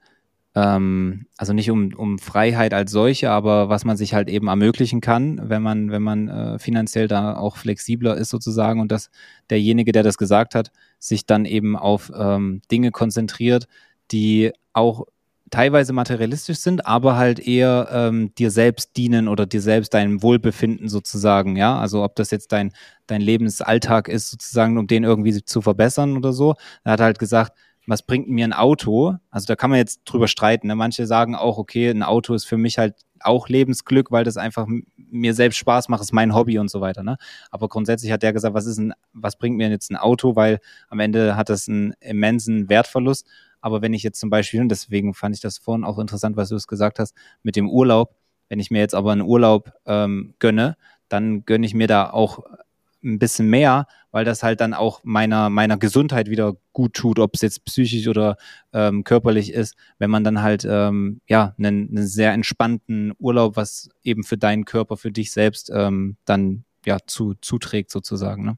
ähm, 0.59 1.25
also 1.37 1.53
nicht 1.53 1.71
um, 1.71 1.93
um 1.93 2.19
Freiheit 2.19 2.73
als 2.73 2.91
solche, 2.91 3.31
aber 3.31 3.69
was 3.69 3.85
man 3.85 3.95
sich 3.95 4.13
halt 4.13 4.29
eben 4.29 4.47
ermöglichen 4.47 4.99
kann, 4.99 5.39
wenn 5.49 5.61
man, 5.61 5.89
wenn 5.89 6.01
man 6.01 6.27
äh, 6.27 6.59
finanziell 6.59 7.07
da 7.07 7.37
auch 7.37 7.55
flexibler 7.55 8.17
ist 8.17 8.29
sozusagen 8.29 8.81
und 8.81 8.91
dass 8.91 9.09
derjenige, 9.49 9.93
der 9.93 10.03
das 10.03 10.17
gesagt 10.17 10.55
hat, 10.55 10.71
sich 10.99 11.25
dann 11.25 11.45
eben 11.45 11.77
auf 11.77 12.11
ähm, 12.13 12.61
Dinge 12.69 12.91
konzentriert, 12.91 13.67
die 14.11 14.51
auch 14.73 15.05
teilweise 15.49 15.93
materialistisch 15.93 16.57
sind, 16.59 16.85
aber 16.85 17.15
halt 17.15 17.39
eher 17.39 17.87
ähm, 17.91 18.33
dir 18.35 18.51
selbst 18.51 18.97
dienen 18.97 19.27
oder 19.27 19.45
dir 19.45 19.61
selbst 19.61 19.93
deinem 19.93 20.21
Wohlbefinden 20.21 20.89
sozusagen, 20.89 21.55
ja. 21.55 21.79
Also 21.79 22.03
ob 22.03 22.15
das 22.15 22.31
jetzt 22.31 22.51
dein, 22.51 22.73
dein 23.07 23.21
Lebensalltag 23.21 24.09
ist, 24.09 24.29
sozusagen, 24.29 24.77
um 24.77 24.87
den 24.87 25.03
irgendwie 25.03 25.43
zu 25.43 25.61
verbessern 25.61 26.17
oder 26.17 26.33
so. 26.33 26.55
Er 26.83 26.93
hat 26.93 27.01
halt 27.01 27.17
gesagt, 27.17 27.57
was 27.89 28.03
bringt 28.03 28.29
mir 28.29 28.45
ein 28.45 28.53
Auto? 28.53 29.15
Also 29.31 29.47
da 29.47 29.55
kann 29.55 29.71
man 29.71 29.77
jetzt 29.77 30.01
drüber 30.05 30.27
streiten. 30.27 30.67
Ne? 30.67 30.75
Manche 30.75 31.07
sagen 31.07 31.33
auch, 31.33 31.57
okay, 31.57 31.89
ein 31.89 32.03
Auto 32.03 32.35
ist 32.35 32.45
für 32.45 32.55
mich 32.55 32.77
halt 32.77 32.95
auch 33.19 33.49
Lebensglück, 33.49 34.11
weil 34.11 34.23
das 34.23 34.37
einfach 34.37 34.67
mir 34.95 35.33
selbst 35.33 35.57
Spaß 35.57 35.89
macht, 35.89 36.01
ist 36.01 36.13
mein 36.13 36.35
Hobby 36.35 36.59
und 36.59 36.69
so 36.69 36.81
weiter. 36.81 37.01
Ne? 37.01 37.17
Aber 37.49 37.67
grundsätzlich 37.67 38.11
hat 38.11 38.21
der 38.21 38.31
gesagt, 38.31 38.53
was 38.53 38.67
ist 38.67 38.77
ein, 38.77 38.93
was 39.13 39.39
bringt 39.39 39.57
mir 39.57 39.69
jetzt 39.69 39.89
ein 39.89 39.97
Auto, 39.97 40.35
weil 40.35 40.59
am 40.87 40.99
Ende 40.99 41.35
hat 41.35 41.49
das 41.49 41.67
einen 41.67 41.93
immensen 41.99 42.69
Wertverlust. 42.69 43.25
Aber 43.59 43.81
wenn 43.81 43.93
ich 43.93 44.03
jetzt 44.03 44.19
zum 44.19 44.29
Beispiel, 44.29 44.61
und 44.61 44.69
deswegen 44.69 45.15
fand 45.15 45.33
ich 45.33 45.41
das 45.41 45.57
vorhin 45.57 45.83
auch 45.83 45.97
interessant, 45.97 46.37
was 46.37 46.49
du 46.49 46.55
es 46.55 46.67
gesagt 46.67 46.99
hast, 46.99 47.15
mit 47.41 47.55
dem 47.55 47.67
Urlaub, 47.67 48.15
wenn 48.49 48.59
ich 48.59 48.69
mir 48.69 48.79
jetzt 48.79 48.93
aber 48.93 49.13
einen 49.13 49.21
Urlaub 49.21 49.73
ähm, 49.87 50.35
gönne, 50.37 50.77
dann 51.07 51.43
gönne 51.43 51.65
ich 51.65 51.73
mir 51.73 51.87
da 51.87 52.11
auch 52.11 52.43
ein 53.03 53.19
bisschen 53.19 53.49
mehr, 53.49 53.87
weil 54.11 54.25
das 54.25 54.43
halt 54.43 54.61
dann 54.61 54.73
auch 54.73 55.01
meiner, 55.03 55.49
meiner 55.49 55.77
Gesundheit 55.77 56.29
wieder 56.29 56.55
gut 56.73 56.93
tut, 56.93 57.19
ob 57.19 57.35
es 57.35 57.41
jetzt 57.41 57.65
psychisch 57.65 58.07
oder 58.07 58.37
ähm, 58.73 59.03
körperlich 59.03 59.53
ist, 59.53 59.75
wenn 59.97 60.09
man 60.09 60.23
dann 60.23 60.41
halt 60.41 60.65
ähm, 60.69 61.21
ja 61.27 61.55
einen, 61.57 61.89
einen 61.89 62.07
sehr 62.07 62.33
entspannten 62.33 63.13
Urlaub, 63.19 63.55
was 63.55 63.89
eben 64.03 64.23
für 64.23 64.37
deinen 64.37 64.65
Körper, 64.65 64.97
für 64.97 65.11
dich 65.11 65.31
selbst 65.31 65.71
ähm, 65.73 66.17
dann 66.25 66.65
ja 66.85 66.97
zu, 67.05 67.35
zuträgt 67.41 67.91
sozusagen. 67.91 68.45
Ne? 68.45 68.57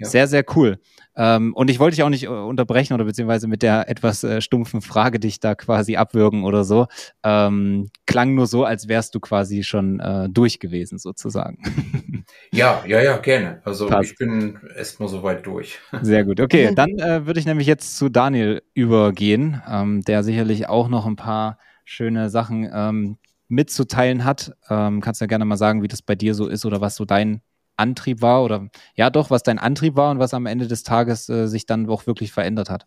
Ja. 0.00 0.08
Sehr, 0.08 0.26
sehr 0.26 0.44
cool. 0.56 0.78
Ähm, 1.14 1.52
und 1.54 1.68
ich 1.68 1.78
wollte 1.78 1.96
dich 1.96 2.02
auch 2.02 2.08
nicht 2.08 2.24
äh, 2.24 2.28
unterbrechen 2.28 2.94
oder 2.94 3.04
beziehungsweise 3.04 3.46
mit 3.48 3.62
der 3.62 3.88
etwas 3.90 4.24
äh, 4.24 4.40
stumpfen 4.40 4.80
Frage 4.80 5.20
dich 5.20 5.40
da 5.40 5.54
quasi 5.54 5.96
abwürgen 5.96 6.44
oder 6.44 6.64
so. 6.64 6.86
Ähm, 7.22 7.90
klang 8.06 8.34
nur 8.34 8.46
so, 8.46 8.64
als 8.64 8.88
wärst 8.88 9.14
du 9.14 9.20
quasi 9.20 9.62
schon 9.62 10.00
äh, 10.00 10.30
durch 10.30 10.58
gewesen 10.58 10.98
sozusagen. 10.98 11.58
Ja, 12.52 12.82
ja, 12.86 13.00
ja, 13.00 13.16
gerne. 13.16 13.60
Also 13.64 13.86
Passt. 13.86 14.10
ich 14.10 14.16
bin 14.16 14.58
erstmal 14.76 15.08
soweit 15.08 15.46
durch. 15.46 15.78
Sehr 16.02 16.24
gut. 16.24 16.40
Okay, 16.40 16.72
dann 16.74 16.98
äh, 16.98 17.26
würde 17.26 17.40
ich 17.40 17.46
nämlich 17.46 17.66
jetzt 17.66 17.96
zu 17.96 18.08
Daniel 18.08 18.62
übergehen, 18.74 19.62
ähm, 19.68 20.02
der 20.02 20.22
sicherlich 20.22 20.68
auch 20.68 20.88
noch 20.88 21.06
ein 21.06 21.16
paar 21.16 21.58
schöne 21.84 22.28
Sachen 22.28 22.68
ähm, 22.72 23.18
mitzuteilen 23.48 24.24
hat. 24.24 24.52
Ähm, 24.68 25.00
kannst 25.00 25.20
du 25.20 25.24
ja 25.24 25.28
gerne 25.28 25.44
mal 25.44 25.56
sagen, 25.56 25.82
wie 25.82 25.88
das 25.88 26.02
bei 26.02 26.14
dir 26.14 26.34
so 26.34 26.46
ist 26.46 26.64
oder 26.64 26.80
was 26.80 26.96
so 26.96 27.04
dein 27.04 27.40
Antrieb 27.80 28.22
war 28.22 28.44
oder 28.44 28.68
ja 28.94 29.10
doch, 29.10 29.30
was 29.30 29.42
dein 29.42 29.58
Antrieb 29.58 29.96
war 29.96 30.10
und 30.10 30.18
was 30.18 30.34
am 30.34 30.46
Ende 30.46 30.68
des 30.68 30.82
Tages 30.84 31.28
äh, 31.28 31.46
sich 31.46 31.66
dann 31.66 31.88
auch 31.88 32.06
wirklich 32.06 32.32
verändert 32.32 32.70
hat. 32.70 32.86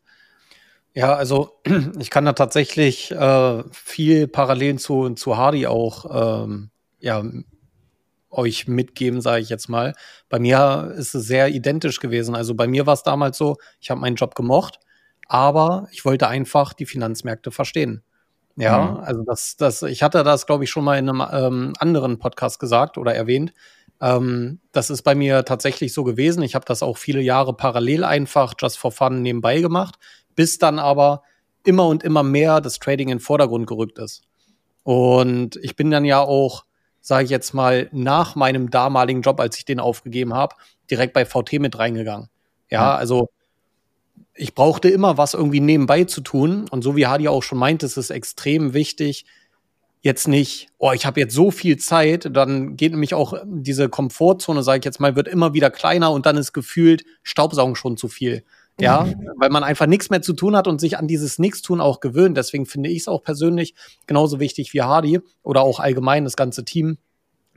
Ja, 0.94 1.16
also 1.16 1.60
ich 2.00 2.10
kann 2.10 2.26
da 2.26 2.34
tatsächlich 2.34 3.12
äh, 3.12 3.64
viel 3.72 4.28
Parallelen 4.28 4.78
zu, 4.78 5.10
zu 5.12 5.38
Hardy 5.38 5.68
auch 5.68 6.44
ähm, 6.46 6.70
ja, 7.00 7.24
euch 8.30 8.68
mitgeben, 8.68 9.22
sage 9.22 9.42
ich 9.42 9.50
jetzt 9.50 9.70
mal. 9.70 9.94
Bei 10.30 10.40
mir 10.40 10.94
ist 10.96 11.16
es 11.16 11.26
sehr 11.26 11.50
identisch 11.50 12.00
gewesen. 12.00 12.36
Also 12.36 12.56
bei 12.56 12.68
mir 12.68 12.86
war 12.86 12.94
es 12.94 13.04
damals 13.04 13.38
so, 13.38 13.58
ich 13.80 13.90
habe 13.90 14.02
meinen 14.02 14.16
Job 14.16 14.36
gemocht, 14.36 14.80
aber 15.28 15.88
ich 15.92 16.06
wollte 16.06 16.28
einfach 16.28 16.74
die 16.74 16.86
Finanzmärkte 16.86 17.52
verstehen. 17.52 18.04
Ja, 18.56 18.84
mhm. 18.84 18.98
also 18.98 19.24
das, 19.24 19.56
das, 19.58 19.82
ich 19.82 20.04
hatte 20.04 20.24
das, 20.24 20.46
glaube 20.46 20.64
ich, 20.64 20.70
schon 20.70 20.84
mal 20.84 20.98
in 20.98 21.10
einem 21.10 21.24
ähm, 21.32 21.74
anderen 21.80 22.20
Podcast 22.20 22.60
gesagt 22.60 22.98
oder 22.98 23.16
erwähnt. 23.16 23.54
Ähm, 24.04 24.60
das 24.74 24.90
ist 24.90 25.04
bei 25.04 25.16
mir 25.16 25.46
tatsächlich 25.46 25.94
so 25.94 26.04
gewesen. 26.04 26.44
Ich 26.44 26.56
habe 26.56 26.66
das 26.66 26.84
auch 26.84 26.98
viele 26.98 27.22
Jahre 27.22 27.54
parallel 27.54 28.04
einfach 28.04 28.54
just 28.60 28.78
for 28.78 28.92
fun 28.92 29.22
nebenbei 29.22 29.62
gemacht, 29.62 29.96
bis 30.36 30.58
dann 30.58 30.78
aber 30.78 31.24
immer 31.64 31.88
und 31.88 32.04
immer 32.04 32.22
mehr 32.22 32.60
das 32.60 32.80
Trading 32.80 33.08
in 33.08 33.18
den 33.20 33.24
Vordergrund 33.24 33.66
gerückt 33.66 34.00
ist. 34.00 34.24
Und 34.84 35.56
ich 35.56 35.78
bin 35.78 35.90
dann 35.90 36.04
ja 36.04 36.20
auch, 36.20 36.66
sage 37.00 37.24
ich 37.24 37.30
jetzt 37.30 37.54
mal, 37.54 37.88
nach 37.94 38.36
meinem 38.36 38.70
damaligen 38.70 39.22
Job, 39.22 39.40
als 39.40 39.58
ich 39.58 39.64
den 39.64 39.80
aufgegeben 39.80 40.34
habe, 40.34 40.58
direkt 40.92 41.14
bei 41.14 41.24
VT 41.24 41.54
mit 41.54 41.80
reingegangen. 41.80 42.30
Ja, 42.70 42.96
also 42.96 43.30
ich 44.34 44.54
brauchte 44.54 44.90
immer 44.90 45.18
was 45.18 45.34
irgendwie 45.34 45.62
nebenbei 45.62 46.04
zu 46.04 46.20
tun. 46.20 46.66
Und 46.70 46.82
so 46.82 46.98
wie 46.98 47.08
Hadi 47.08 47.30
auch 47.30 47.44
schon 47.44 47.60
meint, 47.60 47.84
ist 47.84 47.96
es 47.96 48.10
extrem 48.10 48.74
wichtig, 48.74 49.26
jetzt 50.04 50.28
nicht, 50.28 50.68
oh, 50.78 50.92
ich 50.92 51.06
habe 51.06 51.22
jetzt 51.22 51.34
so 51.34 51.50
viel 51.50 51.78
Zeit, 51.78 52.30
dann 52.32 52.76
geht 52.76 52.92
nämlich 52.92 53.14
auch 53.14 53.36
diese 53.46 53.88
Komfortzone, 53.88 54.62
sage 54.62 54.80
ich 54.80 54.86
jetzt 54.86 55.00
mal, 55.00 55.16
wird 55.16 55.30
immer 55.30 55.54
wieder 55.54 55.72
kleiner 55.72 56.12
und 56.12 56.26
dann 56.26 56.36
ist 56.36 56.52
gefühlt 56.52 57.06
Staubsaugen 57.24 57.76
schon 57.76 57.98
zu 57.98 58.10
viel. 58.10 58.44
Ja, 58.80 59.04
mhm. 59.04 59.30
weil 59.38 59.50
man 59.50 59.64
einfach 59.64 59.86
nichts 59.86 60.10
mehr 60.10 60.22
zu 60.22 60.34
tun 60.34 60.56
hat 60.58 60.68
und 60.68 60.82
sich 60.82 60.98
an 60.98 61.08
dieses 61.08 61.40
Nichtstun 61.40 61.80
auch 61.80 62.00
gewöhnt. 62.00 62.36
Deswegen 62.36 62.66
finde 62.66 62.90
ich 62.90 63.02
es 63.02 63.08
auch 63.08 63.24
persönlich 63.24 63.76
genauso 64.08 64.40
wichtig 64.40 64.74
wie 64.74 64.82
Hardy 64.82 65.22
oder 65.42 65.62
auch 65.62 65.80
allgemein 65.80 66.24
das 66.24 66.36
ganze 66.36 66.66
Team, 66.66 66.98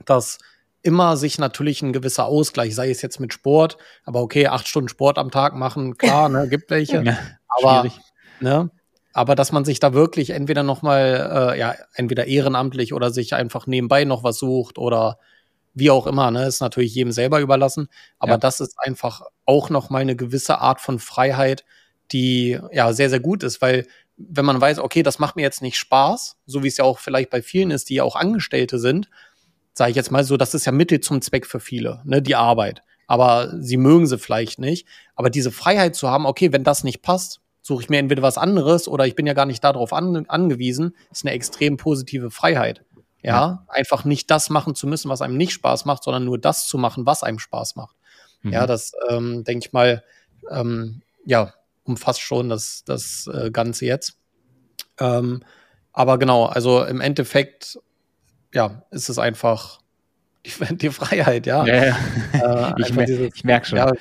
dass 0.05 0.37
immer 0.83 1.17
sich 1.17 1.39
natürlich 1.39 1.81
ein 1.81 1.91
gewisser 1.91 2.25
Ausgleich, 2.25 2.75
sei 2.75 2.91
es 2.91 3.01
jetzt 3.01 3.19
mit 3.19 3.33
Sport, 3.33 3.77
aber 4.05 4.21
okay, 4.21 4.47
acht 4.47 4.67
Stunden 4.67 4.89
Sport 4.89 5.17
am 5.17 5.31
Tag 5.31 5.55
machen, 5.55 5.97
klar, 5.97 6.29
ne, 6.29 6.47
gibt 6.47 6.69
welche. 6.69 7.03
Ja, 7.03 7.17
aber, 7.47 7.81
schwierig. 7.81 7.99
ne, 8.39 8.69
aber 9.17 9.33
dass 9.33 9.51
man 9.51 9.65
sich 9.65 9.79
da 9.79 9.93
wirklich 9.93 10.29
entweder 10.29 10.61
nochmal, 10.61 11.51
äh, 11.55 11.59
ja, 11.59 11.73
entweder 11.95 12.27
ehrenamtlich 12.27 12.93
oder 12.93 13.09
sich 13.09 13.33
einfach 13.33 13.65
nebenbei 13.65 14.05
noch 14.05 14.23
was 14.23 14.37
sucht 14.37 14.77
oder 14.77 15.17
wie 15.73 15.89
auch 15.89 16.05
immer, 16.05 16.29
ne, 16.29 16.45
ist 16.45 16.61
natürlich 16.61 16.93
jedem 16.93 17.11
selber 17.11 17.39
überlassen. 17.39 17.87
Aber 18.19 18.33
ja. 18.33 18.37
das 18.37 18.59
ist 18.59 18.75
einfach 18.77 19.23
auch 19.43 19.71
nochmal 19.71 20.03
eine 20.03 20.15
gewisse 20.15 20.59
Art 20.59 20.81
von 20.81 20.99
Freiheit, 20.99 21.65
die 22.11 22.59
ja 22.71 22.93
sehr, 22.93 23.09
sehr 23.09 23.19
gut 23.19 23.41
ist, 23.41 23.59
weil 23.59 23.87
wenn 24.17 24.45
man 24.45 24.61
weiß, 24.61 24.77
okay, 24.77 25.01
das 25.01 25.17
macht 25.17 25.35
mir 25.35 25.41
jetzt 25.41 25.63
nicht 25.63 25.77
Spaß, 25.77 26.37
so 26.45 26.61
wie 26.61 26.67
es 26.67 26.77
ja 26.77 26.85
auch 26.85 26.99
vielleicht 26.99 27.31
bei 27.31 27.41
vielen 27.41 27.71
ist, 27.71 27.89
die 27.89 27.95
ja 27.95 28.03
auch 28.03 28.15
Angestellte 28.15 28.77
sind, 28.77 29.09
sage 29.73 29.89
ich 29.89 29.97
jetzt 29.97 30.11
mal 30.11 30.25
so, 30.25 30.37
das 30.37 30.53
ist 30.53 30.65
ja 30.65 30.71
Mittel 30.71 30.99
zum 30.99 31.23
Zweck 31.23 31.47
für 31.47 31.59
viele, 31.59 32.03
ne, 32.05 32.21
die 32.21 32.35
Arbeit. 32.35 32.83
Aber 33.07 33.51
sie 33.59 33.77
mögen 33.77 34.05
sie 34.05 34.19
vielleicht 34.19 34.59
nicht. 34.59 34.85
Aber 35.15 35.31
diese 35.31 35.51
Freiheit 35.51 35.95
zu 35.95 36.07
haben, 36.07 36.27
okay, 36.27 36.53
wenn 36.53 36.63
das 36.63 36.83
nicht 36.83 37.01
passt, 37.01 37.41
suche 37.67 37.83
ich 37.83 37.89
mir 37.89 37.99
entweder 37.99 38.21
was 38.21 38.37
anderes 38.37 38.87
oder 38.87 39.05
ich 39.05 39.15
bin 39.15 39.27
ja 39.27 39.33
gar 39.33 39.45
nicht 39.45 39.61
darauf 39.61 39.91
an, 39.91 40.25
angewiesen, 40.27 40.95
ist 41.11 41.25
eine 41.25 41.33
extrem 41.33 41.75
positive 41.75 42.31
Freiheit. 42.31 42.83
Ja? 43.21 43.33
ja, 43.33 43.65
einfach 43.67 44.05
nicht 44.05 44.31
das 44.31 44.49
machen 44.49 44.73
zu 44.73 44.87
müssen, 44.87 45.09
was 45.09 45.21
einem 45.21 45.35
nicht 45.35 45.51
Spaß 45.51 45.83
macht, 45.83 46.03
sondern 46.03 46.23
nur 46.23 46.37
das 46.37 46.67
zu 46.67 46.77
machen, 46.77 47.05
was 47.05 47.23
einem 47.23 47.39
Spaß 47.39 47.75
macht. 47.75 47.97
Mhm. 48.41 48.53
Ja, 48.53 48.67
das 48.67 48.93
ähm, 49.09 49.43
denke 49.43 49.67
ich 49.67 49.73
mal, 49.73 50.01
ähm, 50.49 51.01
ja, 51.25 51.53
umfasst 51.83 52.21
schon 52.21 52.47
das, 52.47 52.85
das 52.85 53.29
äh, 53.33 53.51
Ganze 53.51 53.85
jetzt. 53.85 54.17
Ähm, 54.99 55.43
aber 55.91 56.17
genau, 56.19 56.45
also 56.45 56.85
im 56.85 57.01
Endeffekt, 57.01 57.79
ja, 58.53 58.83
ist 58.91 59.09
es 59.09 59.19
einfach 59.19 59.81
die, 60.45 60.53
die 60.77 60.89
Freiheit, 60.89 61.47
ja. 61.47 61.65
ja, 61.65 61.85
ja. 61.85 62.69
Äh, 62.71 62.81
ich, 62.81 62.93
mer 62.93 63.09
ich 63.09 63.43
merke 63.43 63.65
schon. 63.67 63.77
Ja, 63.77 63.91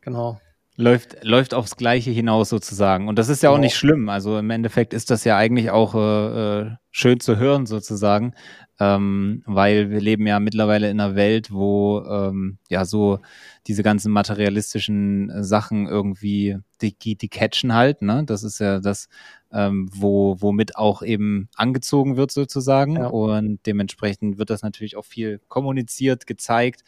genau 0.00 0.40
läuft, 0.80 1.22
läuft 1.22 1.54
aufs 1.54 1.76
Gleiche 1.76 2.10
hinaus 2.10 2.48
sozusagen. 2.48 3.08
Und 3.08 3.18
das 3.18 3.28
ist 3.28 3.42
ja 3.42 3.50
auch 3.50 3.58
nicht 3.58 3.76
schlimm. 3.76 4.08
Also 4.08 4.38
im 4.38 4.50
Endeffekt 4.50 4.94
ist 4.94 5.10
das 5.10 5.24
ja 5.24 5.36
eigentlich 5.36 5.70
auch 5.70 5.94
äh, 5.94 6.60
äh, 6.60 6.70
schön 6.90 7.20
zu 7.20 7.36
hören 7.36 7.66
sozusagen, 7.66 8.34
ähm, 8.80 9.42
weil 9.46 9.90
wir 9.90 10.00
leben 10.00 10.26
ja 10.26 10.40
mittlerweile 10.40 10.90
in 10.90 10.98
einer 10.98 11.14
Welt, 11.14 11.52
wo 11.52 12.02
ähm, 12.10 12.58
ja 12.68 12.84
so 12.84 13.18
diese 13.66 13.82
ganzen 13.82 14.10
materialistischen 14.10 15.44
Sachen 15.44 15.86
irgendwie 15.86 16.56
die, 16.80 16.96
die 17.16 17.28
catchen 17.28 17.74
halt. 17.74 18.00
Ne? 18.02 18.24
Das 18.26 18.42
ist 18.42 18.58
ja 18.58 18.80
das, 18.80 19.08
ähm, 19.52 19.88
wo 19.92 20.36
womit 20.40 20.76
auch 20.76 21.02
eben 21.02 21.48
angezogen 21.56 22.16
wird 22.16 22.30
sozusagen. 22.30 22.96
Ja. 22.96 23.08
Und 23.08 23.60
dementsprechend 23.66 24.38
wird 24.38 24.50
das 24.50 24.62
natürlich 24.62 24.96
auch 24.96 25.04
viel 25.04 25.40
kommuniziert, 25.48 26.26
gezeigt. 26.26 26.82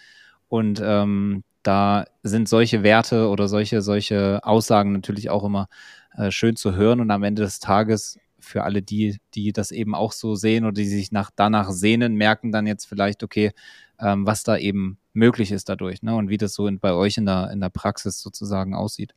Und 0.49 0.83
ähm, 0.85 1.45
da 1.63 2.05
sind 2.23 2.49
solche 2.49 2.83
Werte 2.83 3.29
oder 3.29 3.49
solche, 3.49 3.83
solche 3.83 4.41
Aussagen 4.43 4.93
natürlich 4.93 5.31
auch 5.31 5.45
immer 5.45 5.69
äh, 6.17 6.31
schön 6.31 6.57
zu 6.57 6.75
hören 6.75 7.01
und 7.01 7.11
am 7.11 7.23
Ende 7.23 7.43
des 7.43 7.61
Tages 7.61 8.19
für 8.39 8.65
alle 8.65 8.83
die, 8.83 9.19
die 9.35 9.53
das 9.53 9.71
eben 9.71 9.95
auch 9.95 10.13
so 10.13 10.35
sehen 10.35 10.65
oder 10.65 10.75
die 10.75 10.89
sich 10.89 11.13
nach, 11.13 11.31
danach 11.35 11.71
sehnen, 11.71 12.17
merken 12.17 12.53
dann 12.53 12.67
jetzt 12.67 12.87
vielleicht, 12.87 13.23
okay, 13.23 13.53
ähm, 14.01 14.27
was 14.27 14.43
da 14.43 14.57
eben 14.57 14.99
möglich 15.13 15.53
ist 15.53 15.69
dadurch 15.69 16.03
ne? 16.03 16.15
und 16.17 16.29
wie 16.29 16.39
das 16.39 16.55
so 16.55 16.67
in, 16.67 16.81
bei 16.81 16.93
euch 16.93 17.17
in 17.17 17.27
der, 17.27 17.51
in 17.53 17.61
der 17.61 17.71
Praxis 17.71 18.21
sozusagen 18.21 18.75
aussieht. 18.75 19.15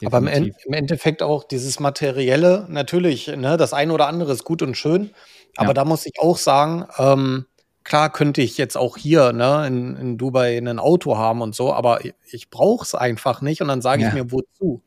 Definitiv. 0.00 0.14
Aber 0.14 0.32
im, 0.32 0.54
im, 0.64 0.72
Endeffekt 0.74 1.22
auch 1.22 1.42
dieses 1.42 1.80
Materielle, 1.80 2.66
natürlich, 2.68 3.26
ne, 3.26 3.56
das 3.56 3.72
eine 3.72 3.92
oder 3.92 4.06
andere 4.06 4.32
ist 4.32 4.44
gut 4.44 4.62
und 4.62 4.76
schön, 4.76 5.10
aber 5.56 5.70
ja. 5.70 5.74
da 5.74 5.84
muss 5.84 6.06
ich 6.06 6.20
auch 6.20 6.36
sagen, 6.36 6.86
ähm, 6.98 7.46
klar 7.88 8.12
könnte 8.12 8.42
ich 8.42 8.58
jetzt 8.58 8.76
auch 8.76 8.98
hier 8.98 9.32
ne, 9.32 9.66
in, 9.66 9.96
in 9.96 10.18
Dubai 10.18 10.58
ein 10.58 10.78
Auto 10.78 11.16
haben 11.16 11.40
und 11.40 11.54
so, 11.54 11.72
aber 11.72 12.00
ich, 12.30 12.50
brauche 12.50 12.84
es 12.84 12.94
einfach 12.94 13.40
nicht 13.40 13.62
und 13.62 13.68
dann 13.68 13.80
sage 13.80 14.02
ja. 14.02 14.08
ich 14.08 14.14
mir, 14.14 14.30
wozu? 14.30 14.82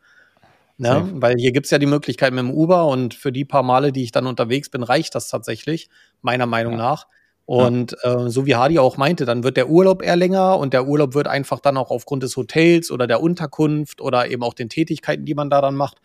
Ne? 0.78 1.10
Weil 1.16 1.36
hier 1.38 1.52
gibt 1.52 1.66
es 1.66 1.72
ja 1.72 1.80
die 1.80 1.88
Möglichkeit 1.88 2.32
mit 2.32 2.44
dem 2.44 2.52
Uber 2.52 2.86
und 2.86 3.14
für 3.14 3.32
die 3.32 3.44
paar 3.44 3.64
Male, 3.64 3.92
die 3.92 4.04
ich 4.04 4.12
dann 4.12 4.28
unterwegs 4.28 4.70
bin, 4.70 4.84
reicht 4.84 5.16
das 5.16 5.30
tatsächlich, 5.30 5.90
meiner 6.22 6.46
Meinung 6.46 6.74
ja. 6.74 6.80
nach. 6.80 7.08
Und 7.52 7.98
ja. 8.02 8.28
äh, 8.28 8.30
so 8.30 8.46
wie 8.46 8.56
Hardy 8.56 8.80
auch 8.80 8.96
meinte, 8.96 9.26
dann 9.26 9.44
wird 9.44 9.58
der 9.58 9.70
Urlaub 9.70 10.02
eher 10.02 10.16
länger 10.16 10.58
und 10.58 10.72
der 10.72 10.88
Urlaub 10.88 11.16
wird 11.16 11.28
einfach 11.28 11.60
dann 11.60 11.76
auch 11.76 11.92
aufgrund 11.92 12.24
des 12.24 12.38
Hotels 12.38 12.92
oder 12.92 13.08
der 13.08 13.22
Unterkunft 13.22 14.00
oder 14.00 14.30
eben 14.30 14.42
auch 14.42 14.54
den 14.54 14.70
Tätigkeiten, 14.70 15.26
die 15.26 15.36
man 15.36 15.50
da 15.50 15.60
dann 15.60 15.76
macht, 15.76 15.98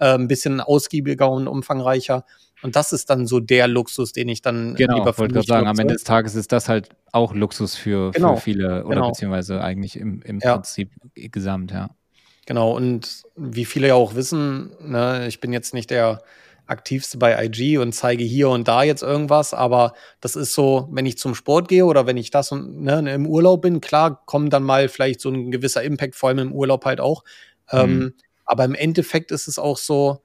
äh, 0.00 0.14
ein 0.14 0.28
bisschen 0.28 0.62
ausgiebiger 0.62 1.30
und 1.30 1.46
umfangreicher. 1.46 2.24
Und 2.62 2.74
das 2.74 2.94
ist 2.94 3.10
dann 3.10 3.26
so 3.26 3.38
der 3.38 3.68
Luxus, 3.68 4.12
den 4.14 4.30
ich 4.30 4.40
dann 4.40 4.76
genau, 4.76 4.96
lieber 4.96 5.18
wollte 5.18 5.34
gerade 5.34 5.46
sagen, 5.46 5.66
am 5.66 5.78
Ende 5.78 5.92
des 5.92 6.04
Tages 6.04 6.36
ist 6.36 6.52
das 6.52 6.70
halt 6.70 6.88
auch 7.12 7.34
Luxus 7.34 7.76
für, 7.76 8.10
genau, 8.12 8.36
für 8.36 8.40
viele 8.40 8.86
oder 8.86 8.94
genau. 8.94 9.08
beziehungsweise 9.08 9.60
eigentlich 9.60 9.98
im, 9.98 10.22
im 10.22 10.38
ja. 10.38 10.54
Prinzip 10.54 10.90
gesamt, 11.14 11.70
ja. 11.70 11.90
Genau, 12.46 12.74
und 12.74 13.24
wie 13.36 13.66
viele 13.66 13.88
ja 13.88 13.94
auch 13.94 14.14
wissen, 14.14 14.70
ne, 14.80 15.26
ich 15.28 15.40
bin 15.40 15.52
jetzt 15.52 15.74
nicht 15.74 15.90
der 15.90 16.22
aktivste 16.66 17.18
bei 17.18 17.44
IG 17.44 17.78
und 17.78 17.92
zeige 17.94 18.24
hier 18.24 18.48
und 18.48 18.66
da 18.68 18.82
jetzt 18.82 19.02
irgendwas, 19.02 19.52
aber 19.54 19.94
das 20.20 20.36
ist 20.36 20.54
so, 20.54 20.88
wenn 20.92 21.06
ich 21.06 21.18
zum 21.18 21.34
Sport 21.34 21.68
gehe 21.68 21.84
oder 21.84 22.06
wenn 22.06 22.16
ich 22.16 22.30
das 22.30 22.52
und, 22.52 22.82
ne, 22.82 23.12
im 23.14 23.26
Urlaub 23.26 23.62
bin, 23.62 23.80
klar, 23.80 24.22
kommt 24.26 24.52
dann 24.52 24.62
mal 24.62 24.88
vielleicht 24.88 25.20
so 25.20 25.30
ein 25.30 25.50
gewisser 25.50 25.82
Impact, 25.82 26.14
vor 26.14 26.28
allem 26.30 26.38
im 26.38 26.52
Urlaub 26.52 26.84
halt 26.84 27.00
auch. 27.00 27.24
Mhm. 27.72 27.78
Ähm, 27.78 28.14
aber 28.46 28.64
im 28.64 28.74
Endeffekt 28.74 29.30
ist 29.30 29.48
es 29.48 29.58
auch 29.58 29.76
so, 29.78 30.20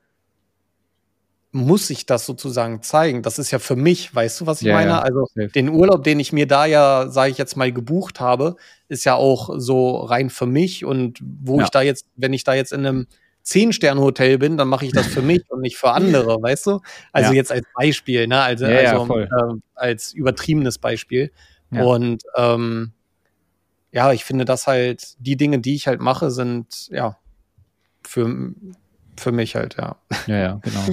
muss 1.51 1.89
ich 1.89 2.05
das 2.05 2.25
sozusagen 2.25 2.83
zeigen. 2.83 3.23
Das 3.23 3.39
ist 3.39 3.49
ja 3.51 3.57
für 3.59 3.75
mich, 3.75 4.13
weißt 4.13 4.41
du, 4.41 4.45
was 4.45 4.61
ich 4.61 4.67
Ja, 4.67 4.75
meine? 4.75 4.91
ja, 4.91 4.99
Also 4.99 5.25
den 5.35 5.69
Urlaub, 5.69 6.03
den 6.03 6.19
ich 6.19 6.31
mir 6.31 6.45
da 6.45 6.65
ja, 6.65 7.09
sage 7.09 7.31
ich 7.31 7.37
jetzt 7.39 7.57
mal, 7.57 7.71
gebucht 7.71 8.19
habe, 8.19 8.55
ist 8.87 9.03
ja 9.03 9.15
auch 9.15 9.49
so 9.57 9.97
rein 9.97 10.29
für 10.29 10.45
mich. 10.45 10.85
Und 10.85 11.19
wo 11.21 11.57
Ja. 11.57 11.63
ich 11.63 11.69
da 11.71 11.81
jetzt, 11.81 12.05
wenn 12.15 12.33
ich 12.33 12.43
da 12.43 12.53
jetzt 12.53 12.71
in 12.71 12.85
einem 12.85 13.07
Zehn-Sterne-Hotel 13.49 14.37
bin, 14.37 14.57
dann 14.57 14.67
mache 14.67 14.85
ich 14.85 14.93
das 14.93 15.07
für 15.07 15.21
mich 15.21 15.41
und 15.49 15.61
nicht 15.61 15.77
für 15.77 15.91
andere, 15.91 16.37
weißt 16.41 16.67
du? 16.67 16.81
Also 17.11 17.31
Ja. 17.31 17.35
jetzt 17.35 17.51
als 17.51 17.65
Beispiel, 17.73 18.27
ne? 18.27 18.41
Also, 18.41 18.65
Ja, 18.65 18.81
ja, 18.81 18.93
also 18.93 19.05
voll. 19.05 19.23
äh, 19.31 19.55
als 19.75 20.13
übertriebenes 20.13 20.77
Beispiel. 20.77 21.31
Und 21.71 22.23
ähm, 22.35 22.93
ja, 23.91 24.11
ich 24.13 24.23
finde, 24.23 24.45
dass 24.45 24.67
halt 24.67 25.15
die 25.19 25.35
Dinge, 25.35 25.59
die 25.59 25.75
ich 25.75 25.87
halt 25.87 25.99
mache, 25.99 26.31
sind 26.31 26.87
ja 26.89 27.17
für, 28.05 28.53
für 29.17 29.31
mich 29.31 29.55
halt, 29.55 29.77
ja. 29.77 29.97
Ja, 30.27 30.37
ja, 30.37 30.53
genau. 30.63 30.85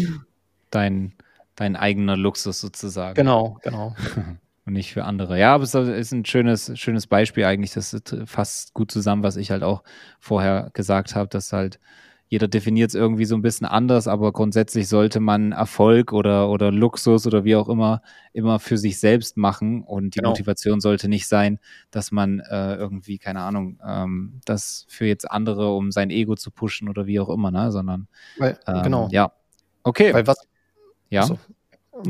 Dein, 0.71 1.15
dein 1.55 1.77
eigener 1.77 2.17
Luxus 2.17 2.61
sozusagen. 2.61 3.15
Genau, 3.15 3.59
genau. 3.63 3.95
Und 4.67 4.73
nicht 4.73 4.93
für 4.93 5.05
andere. 5.05 5.39
Ja, 5.39 5.55
aber 5.55 5.63
es 5.63 5.75
ist 5.75 6.13
ein 6.13 6.25
schönes, 6.25 6.73
schönes 6.79 7.07
Beispiel 7.07 7.45
eigentlich. 7.45 7.73
Das 7.73 7.97
fasst 8.25 8.75
gut 8.75 8.91
zusammen, 8.91 9.23
was 9.23 9.37
ich 9.37 9.53
halt 9.53 9.63
auch 9.63 9.85
vorher 10.19 10.71
gesagt 10.73 11.15
habe, 11.15 11.29
dass 11.29 11.53
halt 11.53 11.79
jeder 12.29 12.49
definiert 12.49 12.91
es 12.91 12.95
irgendwie 12.95 13.25
so 13.25 13.37
ein 13.37 13.43
bisschen 13.43 13.67
anders, 13.67 14.09
aber 14.09 14.33
grundsätzlich 14.33 14.89
sollte 14.89 15.21
man 15.21 15.53
Erfolg 15.53 16.13
oder, 16.13 16.51
oder 16.51 16.73
Luxus 16.73 17.27
oder 17.27 17.45
wie 17.45 17.55
auch 17.55 17.69
immer 17.69 18.03
immer 18.33 18.59
für 18.59 18.77
sich 18.79 18.99
selbst 18.99 19.37
machen 19.37 19.83
und 19.83 20.15
die 20.15 20.19
Genau. 20.19 20.31
Motivation 20.31 20.81
sollte 20.81 21.09
nicht 21.09 21.29
sein, 21.29 21.59
dass 21.91 22.11
man 22.11 22.41
äh, 22.41 22.75
irgendwie, 22.75 23.19
keine 23.19 23.41
Ahnung, 23.41 23.79
ähm, 23.87 24.41
das 24.45 24.87
für 24.89 25.07
jetzt 25.07 25.31
andere, 25.31 25.75
um 25.75 25.93
sein 25.93 26.11
Ego 26.11 26.35
zu 26.35 26.51
pushen 26.51 26.89
oder 26.89 27.07
wie 27.07 27.21
auch 27.21 27.29
immer, 27.29 27.51
ne, 27.51 27.71
sondern 27.71 28.09
Weil, 28.39 28.59
ähm, 28.67 28.83
genau. 28.83 29.09
ja. 29.13 29.33
Okay, 29.85 30.13
Weil 30.13 30.27
was, 30.27 30.39
ja. 31.11 31.29
Nö, 31.29 31.37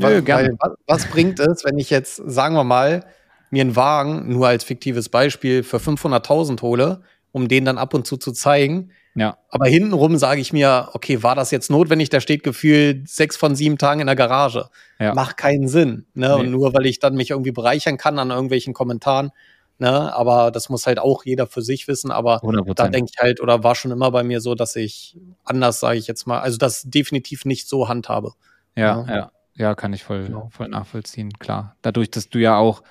weil, 0.01 0.21
gerne. 0.23 0.49
weil, 0.59 0.71
was, 0.87 1.03
was 1.03 1.09
bringt 1.11 1.39
es, 1.39 1.63
wenn 1.63 1.77
ich 1.77 1.89
jetzt, 1.89 2.15
sagen 2.25 2.55
wir 2.55 2.63
mal, 2.63 3.05
mir 3.51 3.61
einen 3.61 3.75
Wagen, 3.75 4.27
nur 4.29 4.47
als 4.47 4.63
fiktives 4.63 5.09
Beispiel, 5.09 5.63
für 5.63 5.77
500.000 5.77 6.61
hole, 6.61 7.01
um 7.37 7.47
den 7.47 7.63
dann 7.65 7.77
ab 7.77 7.93
und 7.93 8.05
zu 8.05 8.17
zu 8.17 8.31
zeigen, 8.33 8.91
Ja, 9.15 9.37
aber 9.49 9.65
hintenrum 9.67 10.17
sage 10.17 10.41
ich 10.41 10.51
mir, 10.53 10.89
okay, 10.93 11.23
war 11.23 11.33
das 11.35 11.49
jetzt 11.51 11.71
notwendig? 11.71 12.09
Der 12.09 12.19
steht 12.19 12.43
gefühlt 12.43 13.07
sechs 13.09 13.35
von 13.37 13.55
sieben 13.55 13.77
Tagen 13.77 14.01
in 14.01 14.07
der 14.07 14.15
Garage. 14.15 14.69
Ja. 14.99 15.13
Macht 15.15 15.37
keinen 15.37 15.67
Sinn. 15.67 16.05
Ne? 16.13 16.27
Nee. 16.27 16.33
Und 16.41 16.51
nur 16.51 16.73
weil 16.73 16.85
ich 16.85 16.99
dann 16.99 17.15
mich 17.15 17.31
irgendwie 17.31 17.51
bereichern 17.51 17.97
kann 17.97 18.19
an 18.19 18.29
irgendwelchen 18.29 18.73
Kommentaren. 18.73 19.31
Ne? 19.79 20.13
Aber 20.13 20.51
das 20.51 20.69
muss 20.69 20.85
halt 20.85 20.99
auch 20.99 21.23
jeder 21.25 21.47
für 21.47 21.61
sich 21.63 21.87
wissen. 21.87 22.11
Aber 22.11 22.41
100 22.43 22.61
da 22.61 22.73
Prozent. 22.73 22.95
denke 22.95 23.11
ich 23.15 23.21
halt, 23.21 23.41
oder 23.41 23.63
war 23.63 23.73
schon 23.75 23.91
immer 23.91 24.11
bei 24.11 24.23
mir 24.23 24.39
so, 24.41 24.53
dass 24.55 24.75
ich 24.75 25.17
anders, 25.43 25.79
sage 25.79 25.97
ich 25.97 26.05
jetzt 26.07 26.27
mal, 26.27 26.39
also 26.39 26.57
das 26.57 26.83
definitiv 26.83 27.45
nicht 27.45 27.67
so 27.67 27.87
handhabe. 27.89 28.33
Ja, 28.75 29.03
Ja. 29.07 29.15
ja, 29.15 29.31
ja, 29.55 29.75
kann 29.75 29.93
ich 29.93 30.03
voll, 30.03 30.25
Genau. 30.25 30.49
voll 30.51 30.67
nachvollziehen, 30.67 31.31
klar. 31.39 31.75
Dadurch, 31.81 32.11
dass 32.11 32.29
du 32.29 32.37
ja 32.39 32.57
auch, 32.57 32.83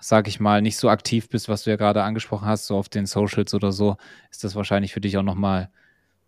sag 0.00 0.28
ich 0.28 0.40
mal, 0.40 0.62
nicht 0.62 0.76
so 0.76 0.88
aktiv 0.88 1.28
bist, 1.28 1.48
was 1.48 1.64
du 1.64 1.70
ja 1.70 1.76
gerade 1.76 2.02
angesprochen 2.02 2.46
hast, 2.46 2.66
so 2.66 2.76
auf 2.76 2.88
den 2.88 3.06
Socials 3.06 3.54
oder 3.54 3.72
so, 3.72 3.96
ist 4.30 4.44
das 4.44 4.54
wahrscheinlich 4.54 4.92
für 4.92 5.00
dich 5.00 5.16
auch 5.16 5.22
nochmal, 5.22 5.70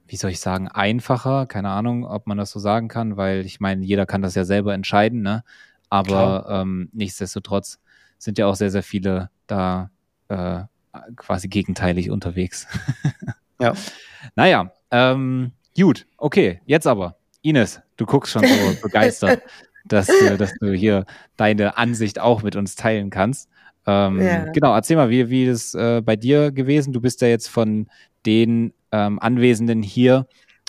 wie 0.07 0.17
soll 0.17 0.31
ich 0.31 0.41
sagen, 0.41 0.69
einfacher. 0.69 1.47
Keine 1.47 1.71
Ahnung, 1.71 2.05
ob 2.05 2.27
man 2.27 2.39
das 2.39 2.51
so 2.51 2.59
sagen 2.59 2.89
kann, 2.89 3.17
weil 3.17 3.45
ich 3.45 3.61
meine, 3.61 3.85
jeder 3.85 4.07
kann 4.07 4.23
das 4.23 4.35
ja 4.35 4.45
selber 4.45 4.75
entscheiden, 4.75 5.23
ne? 5.23 5.45
Aber 5.89 6.47
ähm, 6.49 6.89
nichtsdestotrotz 6.93 7.79
sind 8.19 8.39
ja 8.39 8.47
auch 8.47 8.57
sehr, 8.57 8.71
sehr 8.71 8.83
viele 8.83 9.31
da 9.47 9.91
äh, 10.29 10.63
quasi 11.17 11.49
gegenteilig 11.49 12.11
unterwegs. 12.11 12.67
Ja. 13.59 13.73
Naja, 14.35 14.71
ähm, 14.91 15.53
gut, 15.75 16.07
okay, 16.19 16.61
jetzt 16.67 16.87
aber. 16.87 17.17
Ines, 17.41 17.81
du 17.97 18.05
guckst 18.05 18.33
schon 18.33 18.45
so 18.45 18.77
begeistert, 18.83 19.43
dass, 19.87 20.09
dass 20.37 20.53
du 20.61 20.73
hier 20.73 21.07
deine 21.37 21.79
Ansicht 21.79 22.19
auch 22.19 22.43
mit 22.43 22.55
uns 22.55 22.75
teilen 22.77 23.09
kannst. 23.09 23.49
Ähm, 23.87 24.21
Ja. 24.21 24.45
Genau, 24.53 24.75
erzähl 24.75 24.97
mal, 24.97 25.11
wie, 25.11 25.31
wie 25.31 25.47
das 25.47 25.75
äh, 25.75 26.03
bei 26.05 26.17
dir 26.17 26.51
gewesen? 26.53 26.93
Du 26.93 27.01
bist 27.01 27.21
ja 27.21 27.29
jetzt 27.29 27.49
von 27.49 27.89
den 28.25 28.73
ähm, 28.93 29.19
Anwesenden 29.21 29.83
hier 29.83 30.27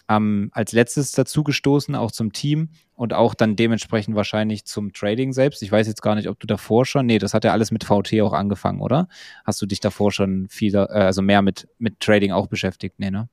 ähm, 0.10 0.49
als 0.53 0.71
letztes 0.71 1.12
dazugestoßen, 1.12 1.95
auch 1.95 2.12
zum 2.12 2.32
Team 2.32 2.69
und 2.95 3.13
auch 3.13 3.34
dann 3.34 3.56
dementsprechend 3.56 4.15
wahrscheinlich 4.15 4.65
zum 4.65 4.93
Trading 4.93 5.34
selbst. 5.34 5.62
Ich 5.62 5.71
weiß 5.71 5.88
jetzt 5.88 6.01
gar 6.01 6.15
nicht, 6.15 6.30
ob 6.30 6.39
du 6.39 6.47
davor 6.47 6.86
schon, 6.86 7.06
nee, 7.06 7.19
das 7.19 7.34
hat 7.34 7.43
ja 7.43 7.51
alles 7.51 7.71
mit 7.71 7.84
VT 7.84 8.21
auch 8.21 8.34
angefangen, 8.34 8.82
oder? 8.82 9.08
Hast 9.45 9.62
du 9.62 9.65
dich 9.65 9.80
davor 9.80 10.12
schon 10.12 10.47
viel, 10.49 10.75
äh, 10.75 10.80
also 10.80 11.21
mehr 11.21 11.41
mit, 11.41 11.67
mit 11.77 11.99
Trading 11.99 12.32
auch 12.32 12.47
beschäftigt? 12.47 12.95
Nee, 12.99 13.12
ne? 13.12 13.27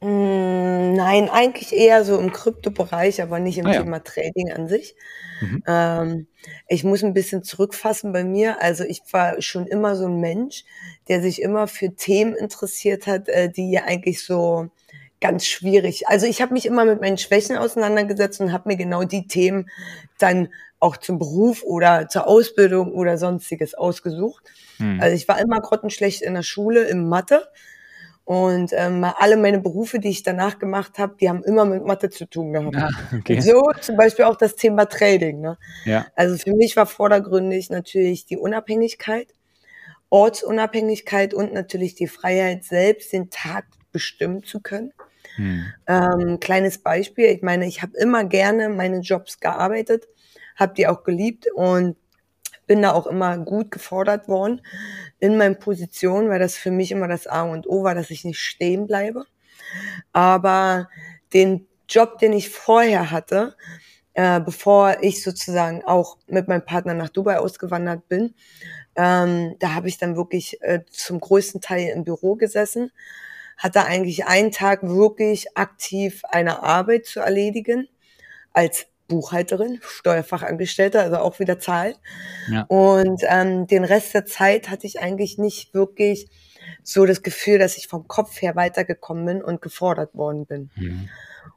Mm, 0.00 0.06
Nein, 0.94 1.28
eigentlich 1.30 1.72
eher 1.72 2.04
so 2.04 2.18
im 2.18 2.32
Kryptobereich, 2.32 3.22
aber 3.22 3.38
nicht 3.38 3.58
im 3.58 3.66
Ah 3.66 3.74
ja. 3.74 3.82
Thema 3.82 4.02
Trading 4.02 4.52
an 4.52 4.68
sich. 4.68 4.94
Mhm. 5.40 5.62
Ähm, 5.66 6.26
ich 6.68 6.84
muss 6.84 7.02
ein 7.02 7.14
bisschen 7.14 7.42
zurückfassen 7.42 8.12
bei 8.12 8.24
mir. 8.24 8.60
Also 8.60 8.84
ich 8.84 9.02
war 9.10 9.40
schon 9.40 9.66
immer 9.66 9.96
so 9.96 10.06
ein 10.06 10.20
Mensch, 10.20 10.64
der 11.08 11.22
sich 11.22 11.40
immer 11.40 11.66
für 11.66 11.94
Themen 11.94 12.34
interessiert 12.34 13.06
hat, 13.06 13.28
äh, 13.28 13.48
die 13.50 13.78
eigentlich 13.78 14.24
so 14.24 14.70
ganz 15.20 15.46
schwierig. 15.46 16.08
Also 16.08 16.26
ich 16.26 16.42
habe 16.42 16.52
mich 16.52 16.66
immer 16.66 16.84
mit 16.84 17.00
meinen 17.00 17.16
Schwächen 17.16 17.56
auseinandergesetzt 17.56 18.40
und 18.40 18.52
habe 18.52 18.68
mir 18.68 18.76
genau 18.76 19.04
die 19.04 19.26
Themen 19.26 19.70
dann 20.18 20.48
auch 20.80 20.96
zum 20.96 21.18
Beruf 21.18 21.62
oder 21.62 22.08
zur 22.08 22.26
Ausbildung 22.26 22.92
oder 22.92 23.16
sonstiges 23.16 23.74
ausgesucht. 23.74 24.42
Hm. 24.78 25.00
Also 25.00 25.14
ich 25.14 25.28
war 25.28 25.40
immer 25.40 25.60
grottenschlecht 25.60 26.22
in 26.22 26.34
der 26.34 26.42
Schule, 26.42 26.82
im 26.82 27.08
Mathe. 27.08 27.46
Und 28.24 28.72
ähm, 28.72 29.04
alle 29.04 29.36
meine 29.36 29.58
Berufe, 29.58 29.98
die 29.98 30.10
ich 30.10 30.22
danach 30.22 30.58
gemacht 30.58 30.98
habe, 30.98 31.16
die 31.20 31.28
haben 31.28 31.42
immer 31.42 31.64
mit 31.64 31.84
Mathe 31.84 32.08
zu 32.08 32.24
tun 32.26 32.52
gehabt. 32.52 32.76
Ah, 32.76 32.90
okay. 33.16 33.40
So 33.40 33.62
zum 33.80 33.96
Beispiel 33.96 34.26
auch 34.26 34.36
das 34.36 34.54
Thema 34.54 34.86
Trading. 34.86 35.40
Ne? 35.40 35.58
Ja. 35.84 36.06
Also 36.14 36.36
für 36.36 36.54
mich 36.54 36.76
war 36.76 36.86
vordergründig 36.86 37.70
natürlich 37.70 38.26
die 38.26 38.36
Unabhängigkeit, 38.36 39.28
Ortsunabhängigkeit 40.08 41.34
und 41.34 41.52
natürlich 41.52 41.94
die 41.96 42.06
Freiheit, 42.06 42.64
selbst 42.64 43.12
den 43.12 43.30
Tag 43.30 43.64
bestimmen 43.90 44.44
zu 44.44 44.60
können. 44.60 44.92
Hm. 45.36 45.64
Ähm, 45.88 46.40
kleines 46.40 46.78
Beispiel, 46.78 47.26
ich 47.26 47.42
meine, 47.42 47.66
ich 47.66 47.82
habe 47.82 47.96
immer 47.96 48.24
gerne 48.24 48.68
meine 48.68 49.00
Jobs 49.00 49.40
gearbeitet, 49.40 50.06
habe 50.56 50.74
die 50.74 50.86
auch 50.86 51.02
geliebt 51.02 51.46
und 51.54 51.96
bin 52.66 52.82
da 52.82 52.92
auch 52.92 53.06
immer 53.06 53.38
gut 53.38 53.70
gefordert 53.70 54.28
worden 54.28 54.62
in 55.18 55.36
meinen 55.36 55.58
Positionen, 55.58 56.28
weil 56.28 56.38
das 56.38 56.56
für 56.56 56.70
mich 56.70 56.90
immer 56.92 57.08
das 57.08 57.26
A 57.26 57.42
und 57.42 57.66
O 57.68 57.82
war, 57.84 57.94
dass 57.94 58.10
ich 58.10 58.24
nicht 58.24 58.40
stehen 58.40 58.86
bleibe. 58.86 59.26
Aber 60.12 60.88
den 61.32 61.66
Job, 61.88 62.18
den 62.18 62.32
ich 62.32 62.50
vorher 62.50 63.10
hatte, 63.10 63.56
äh, 64.14 64.40
bevor 64.40 64.98
ich 65.02 65.22
sozusagen 65.22 65.84
auch 65.84 66.18
mit 66.26 66.48
meinem 66.48 66.64
Partner 66.64 66.94
nach 66.94 67.08
Dubai 67.08 67.38
ausgewandert 67.38 68.08
bin, 68.08 68.34
ähm, 68.96 69.56
da 69.58 69.74
habe 69.74 69.88
ich 69.88 69.98
dann 69.98 70.16
wirklich 70.16 70.60
äh, 70.62 70.80
zum 70.90 71.20
größten 71.20 71.60
Teil 71.60 71.88
im 71.94 72.04
Büro 72.04 72.36
gesessen, 72.36 72.92
hatte 73.56 73.84
eigentlich 73.84 74.26
einen 74.26 74.50
Tag 74.50 74.82
wirklich 74.82 75.56
aktiv 75.56 76.22
eine 76.28 76.62
Arbeit 76.62 77.06
zu 77.06 77.20
erledigen 77.20 77.88
als 78.52 78.86
Buchhalterin, 79.12 79.78
Steuerfachangestellte, 79.82 81.00
also 81.00 81.18
auch 81.18 81.38
wieder 81.38 81.58
Zahl. 81.58 81.94
Ja. 82.50 82.62
Und 82.62 83.22
ähm, 83.28 83.66
den 83.66 83.84
Rest 83.84 84.14
der 84.14 84.24
Zeit 84.24 84.70
hatte 84.70 84.86
ich 84.86 85.00
eigentlich 85.00 85.38
nicht 85.38 85.74
wirklich 85.74 86.28
so 86.82 87.06
das 87.06 87.22
Gefühl, 87.22 87.58
dass 87.58 87.76
ich 87.76 87.88
vom 87.88 88.08
Kopf 88.08 88.40
her 88.40 88.56
weitergekommen 88.56 89.26
bin 89.26 89.42
und 89.42 89.60
gefordert 89.60 90.14
worden 90.14 90.46
bin. 90.46 90.70
Hm. 90.74 91.08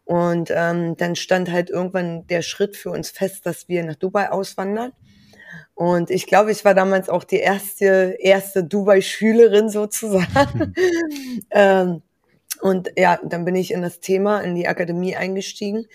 Und 0.03 0.51
ähm, 0.53 0.97
dann 0.97 1.15
stand 1.15 1.51
halt 1.51 1.69
irgendwann 1.69 2.27
der 2.27 2.41
Schritt 2.41 2.75
für 2.75 2.91
uns 2.91 3.09
fest, 3.09 3.45
dass 3.45 3.67
wir 3.69 3.83
nach 3.83 3.95
Dubai 3.95 4.29
auswandern. 4.29 4.91
Und 5.73 6.09
ich 6.09 6.27
glaube, 6.27 6.51
ich 6.51 6.63
war 6.63 6.73
damals 6.73 7.09
auch 7.09 7.23
die 7.23 7.37
erste, 7.37 8.17
erste 8.19 8.63
Dubai-Schülerin 8.63 9.69
sozusagen. 9.69 10.73
ähm, 11.51 12.01
und 12.61 12.91
ja, 12.97 13.19
dann 13.23 13.45
bin 13.45 13.55
ich 13.55 13.71
in 13.71 13.81
das 13.81 13.99
Thema, 13.99 14.39
in 14.41 14.55
die 14.55 14.67
Akademie 14.67 15.15
eingestiegen. 15.15 15.85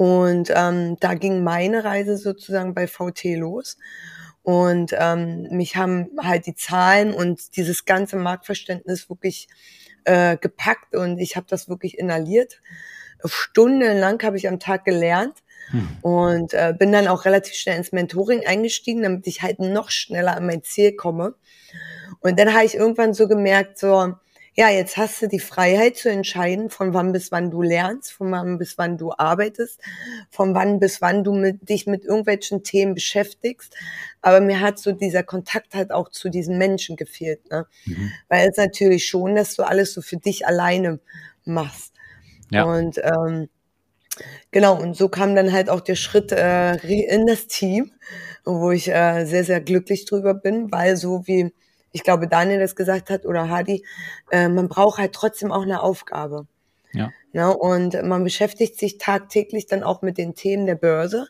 Und 0.00 0.50
ähm, 0.56 0.96
da 0.98 1.12
ging 1.12 1.44
meine 1.44 1.84
Reise 1.84 2.16
sozusagen 2.16 2.72
bei 2.72 2.86
VT 2.86 3.36
los. 3.36 3.76
Und 4.42 4.94
ähm, 4.98 5.42
mich 5.50 5.76
haben 5.76 6.08
halt 6.18 6.46
die 6.46 6.54
Zahlen 6.54 7.12
und 7.12 7.54
dieses 7.58 7.84
ganze 7.84 8.16
Marktverständnis 8.16 9.10
wirklich 9.10 9.46
äh, 10.04 10.38
gepackt 10.38 10.96
und 10.96 11.18
ich 11.18 11.36
habe 11.36 11.44
das 11.50 11.68
wirklich 11.68 11.98
inhaliert. 11.98 12.62
Stundenlang 13.22 14.22
habe 14.22 14.38
ich 14.38 14.48
am 14.48 14.58
Tag 14.58 14.86
gelernt 14.86 15.34
Hm. 15.70 15.88
und 16.00 16.54
äh, 16.54 16.74
bin 16.76 16.90
dann 16.90 17.06
auch 17.06 17.26
relativ 17.26 17.54
schnell 17.54 17.76
ins 17.76 17.92
Mentoring 17.92 18.44
eingestiegen, 18.46 19.02
damit 19.02 19.26
ich 19.26 19.42
halt 19.42 19.60
noch 19.60 19.90
schneller 19.90 20.34
an 20.34 20.46
mein 20.46 20.64
Ziel 20.64 20.96
komme. 20.96 21.34
Und 22.20 22.40
dann 22.40 22.54
habe 22.54 22.64
ich 22.64 22.74
irgendwann 22.74 23.14
so 23.14 23.28
gemerkt, 23.28 23.78
so, 23.78 24.14
ja, 24.54 24.68
jetzt 24.68 24.96
hast 24.96 25.22
du 25.22 25.28
die 25.28 25.38
Freiheit 25.38 25.96
zu 25.96 26.10
entscheiden, 26.10 26.70
von 26.70 26.92
wann 26.92 27.12
bis 27.12 27.30
wann 27.32 27.50
du 27.50 27.62
lernst, 27.62 28.12
von 28.12 28.30
wann 28.32 28.58
bis 28.58 28.78
wann 28.78 28.98
du 28.98 29.12
arbeitest, 29.16 29.80
von 30.30 30.54
wann 30.54 30.80
bis 30.80 31.00
wann 31.00 31.24
du 31.24 31.32
mit, 31.32 31.68
dich 31.68 31.86
mit 31.86 32.04
irgendwelchen 32.04 32.62
Themen 32.62 32.94
beschäftigst. 32.94 33.74
Aber 34.22 34.40
mir 34.40 34.60
hat 34.60 34.78
so 34.78 34.92
dieser 34.92 35.22
Kontakt 35.22 35.74
halt 35.74 35.92
auch 35.92 36.10
zu 36.10 36.28
diesen 36.28 36.58
Menschen 36.58 36.96
gefehlt, 36.96 37.50
ne? 37.50 37.66
Mhm. 37.86 38.12
Weil 38.28 38.48
es 38.48 38.56
natürlich 38.56 39.06
schon, 39.06 39.34
dass 39.34 39.54
du 39.54 39.62
alles 39.62 39.94
so 39.94 40.02
für 40.02 40.16
dich 40.16 40.46
alleine 40.46 41.00
machst. 41.44 41.94
Ja. 42.50 42.64
Und 42.64 42.98
ähm, 42.98 43.48
Genau, 44.50 44.80
und 44.80 44.96
so 44.96 45.08
kam 45.08 45.34
dann 45.34 45.52
halt 45.52 45.70
auch 45.70 45.80
der 45.80 45.94
Schritt 45.94 46.32
äh, 46.32 46.74
in 46.76 47.26
das 47.26 47.46
Team, 47.46 47.92
wo 48.44 48.70
ich 48.70 48.88
äh, 48.88 49.24
sehr, 49.24 49.44
sehr 49.44 49.60
glücklich 49.60 50.04
drüber 50.04 50.34
bin, 50.34 50.70
weil 50.72 50.96
so 50.96 51.26
wie 51.26 51.52
ich 51.92 52.02
glaube, 52.02 52.28
Daniel 52.28 52.60
das 52.60 52.76
gesagt 52.76 53.10
hat 53.10 53.26
oder 53.26 53.48
Hadi, 53.48 53.84
äh, 54.30 54.48
man 54.48 54.68
braucht 54.68 54.98
halt 54.98 55.12
trotzdem 55.12 55.52
auch 55.52 55.62
eine 55.62 55.82
Aufgabe. 55.82 56.46
Ja. 56.92 57.10
Ne? 57.32 57.56
Und 57.56 58.02
man 58.02 58.24
beschäftigt 58.24 58.78
sich 58.78 58.98
tagtäglich 58.98 59.66
dann 59.66 59.82
auch 59.82 60.02
mit 60.02 60.18
den 60.18 60.34
Themen 60.34 60.66
der 60.66 60.74
Börse, 60.74 61.28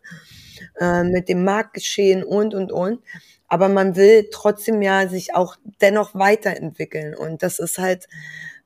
äh, 0.78 1.02
mit 1.02 1.28
dem 1.28 1.44
Marktgeschehen 1.44 2.24
und, 2.24 2.54
und, 2.54 2.72
und. 2.72 3.00
Aber 3.48 3.68
man 3.68 3.96
will 3.96 4.28
trotzdem 4.30 4.80
ja 4.80 5.08
sich 5.08 5.34
auch 5.34 5.56
dennoch 5.80 6.14
weiterentwickeln. 6.14 7.14
Und 7.14 7.42
das 7.42 7.58
ist 7.58 7.78
halt, 7.78 8.06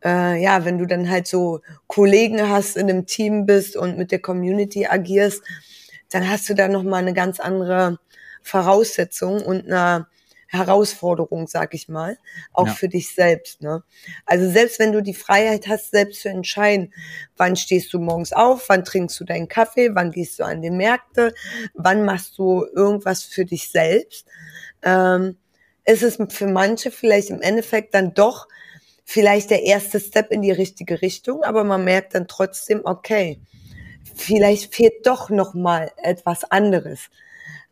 äh, 0.05 0.41
ja, 0.41 0.65
wenn 0.65 0.79
du 0.79 0.87
dann 0.87 1.09
halt 1.09 1.27
so 1.27 1.61
Kollegen 1.87 2.49
hast, 2.49 2.77
in 2.77 2.91
einem 2.91 3.07
Team 3.07 3.47
bist 3.47 3.77
und 3.77 3.97
mit 3.97 4.13
der 4.13 4.21
Community 4.21 4.87
agierst, 4.87 5.43
dann 6.11 6.29
hast 6.29 6.49
du 6.49 6.55
da 6.55 6.69
nochmal 6.69 7.01
eine 7.01 7.15
ganz 7.15 7.41
andere 7.41 7.99
Voraussetzung 8.43 9.43
und 9.43 9.67
eine 9.67 10.07
Herausforderung, 10.55 11.47
sag 11.47 11.75
ich 11.75 11.89
mal, 11.89 12.19
auch 12.53 12.69
ja. 12.69 12.73
für 12.73 12.89
dich 12.89 13.15
selbst. 13.15 13.63
Ne? 13.63 13.83
Also 14.27 14.49
selbst 14.51 14.79
wenn 14.79 14.93
du 14.93 15.03
die 15.03 15.15
Freiheit 15.15 15.69
hast, 15.69 15.91
selbst 15.91 16.23
zu 16.23 16.29
entscheiden, 16.29 16.93
wann 17.37 17.57
stehst 17.57 17.93
du 17.93 17.99
morgens 17.99 18.33
auf, 18.33 18.69
wann 18.69 18.85
trinkst 18.85 19.19
du 19.21 19.25
deinen 19.25 19.49
Kaffee, 19.49 19.95
wann 19.95 20.11
gehst 20.11 20.39
du 20.39 20.45
an 20.45 20.63
die 20.63 20.71
Märkte, 20.71 21.35
wann 21.75 22.05
machst 22.05 22.39
du 22.39 22.65
irgendwas 22.75 23.23
für 23.23 23.45
dich 23.45 23.71
selbst, 23.71 24.27
ähm, 24.83 25.37
ist 25.85 26.03
es 26.03 26.19
für 26.31 26.47
manche 26.47 26.91
vielleicht 26.91 27.31
im 27.31 27.41
Endeffekt 27.41 27.95
dann 27.95 28.15
doch 28.15 28.49
vielleicht 29.05 29.51
der 29.51 29.63
erste 29.65 30.01
Step 30.01 30.31
in 30.31 30.43
die 30.43 30.51
richtige 30.51 31.03
Richtung, 31.03 31.43
aber 31.43 31.63
man 31.65 31.85
merkt 31.85 32.15
dann 32.15 32.27
trotzdem, 32.27 32.81
okay, 32.85 33.41
vielleicht 34.15 34.75
fehlt 34.75 35.07
doch 35.07 35.29
noch 35.31 35.55
mal 35.55 35.91
etwas 36.03 36.45
anderes. 36.51 37.11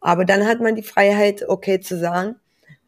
Aber 0.01 0.25
dann 0.25 0.47
hat 0.47 0.61
man 0.61 0.75
die 0.75 0.83
Freiheit, 0.83 1.49
okay 1.49 1.81
zu 1.81 1.99
sagen, 1.99 2.37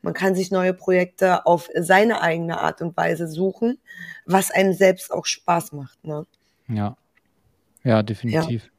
man 0.04 0.12
kann 0.12 0.34
sich 0.34 0.50
neue 0.50 0.74
Projekte 0.74 1.46
auf 1.46 1.70
seine 1.74 2.20
eigene 2.20 2.60
Art 2.60 2.82
und 2.82 2.96
Weise 2.96 3.26
suchen, 3.26 3.78
was 4.26 4.50
einem 4.50 4.74
selbst 4.74 5.10
auch 5.10 5.24
Spaß 5.24 5.72
macht. 5.72 6.04
Ne? 6.04 6.26
Ja. 6.68 6.96
Ja, 7.82 8.02
definitiv. 8.02 8.64
Ja. 8.64 8.70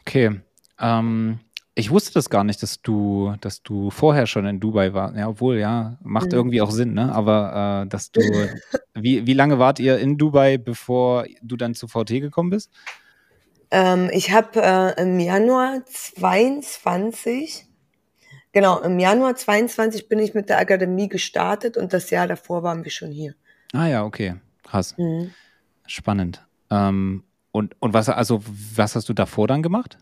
Okay. 0.00 0.40
Ähm, 0.78 1.40
ich 1.74 1.90
wusste 1.90 2.14
das 2.14 2.30
gar 2.30 2.42
nicht, 2.44 2.62
dass 2.62 2.80
du, 2.80 3.34
dass 3.40 3.62
du 3.62 3.90
vorher 3.90 4.26
schon 4.26 4.46
in 4.46 4.60
Dubai 4.60 4.94
warst. 4.94 5.16
Ja, 5.16 5.28
obwohl, 5.28 5.58
ja, 5.58 5.98
macht 6.02 6.28
mhm. 6.28 6.38
irgendwie 6.38 6.62
auch 6.62 6.70
Sinn, 6.70 6.94
ne? 6.94 7.12
Aber 7.14 7.84
äh, 7.84 7.88
dass 7.88 8.10
du, 8.10 8.20
wie, 8.94 9.26
wie 9.26 9.34
lange 9.34 9.58
wart 9.58 9.78
ihr 9.78 9.98
in 9.98 10.16
Dubai, 10.16 10.56
bevor 10.56 11.26
du 11.42 11.56
dann 11.56 11.74
zu 11.74 11.86
VT 11.86 12.08
gekommen 12.20 12.50
bist? 12.50 12.70
Ähm, 13.70 14.10
ich 14.12 14.32
habe 14.32 14.60
äh, 14.62 15.02
im 15.02 15.20
Januar 15.20 15.82
22 15.86 17.69
Genau, 18.52 18.80
im 18.80 18.98
Januar 18.98 19.36
22 19.36 20.08
bin 20.08 20.18
ich 20.18 20.34
mit 20.34 20.48
der 20.48 20.58
Akademie 20.58 21.08
gestartet 21.08 21.76
und 21.76 21.92
das 21.92 22.10
Jahr 22.10 22.26
davor 22.26 22.62
waren 22.62 22.84
wir 22.84 22.90
schon 22.90 23.10
hier. 23.10 23.34
Ah 23.72 23.86
ja, 23.86 24.04
okay. 24.04 24.36
Krass. 24.64 24.96
Mhm. 24.98 25.32
Spannend. 25.86 26.44
Ähm, 26.70 27.24
und, 27.52 27.74
und 27.80 27.92
was, 27.94 28.08
also, 28.08 28.42
was 28.74 28.96
hast 28.96 29.08
du 29.08 29.12
davor 29.12 29.46
dann 29.46 29.62
gemacht? 29.62 29.98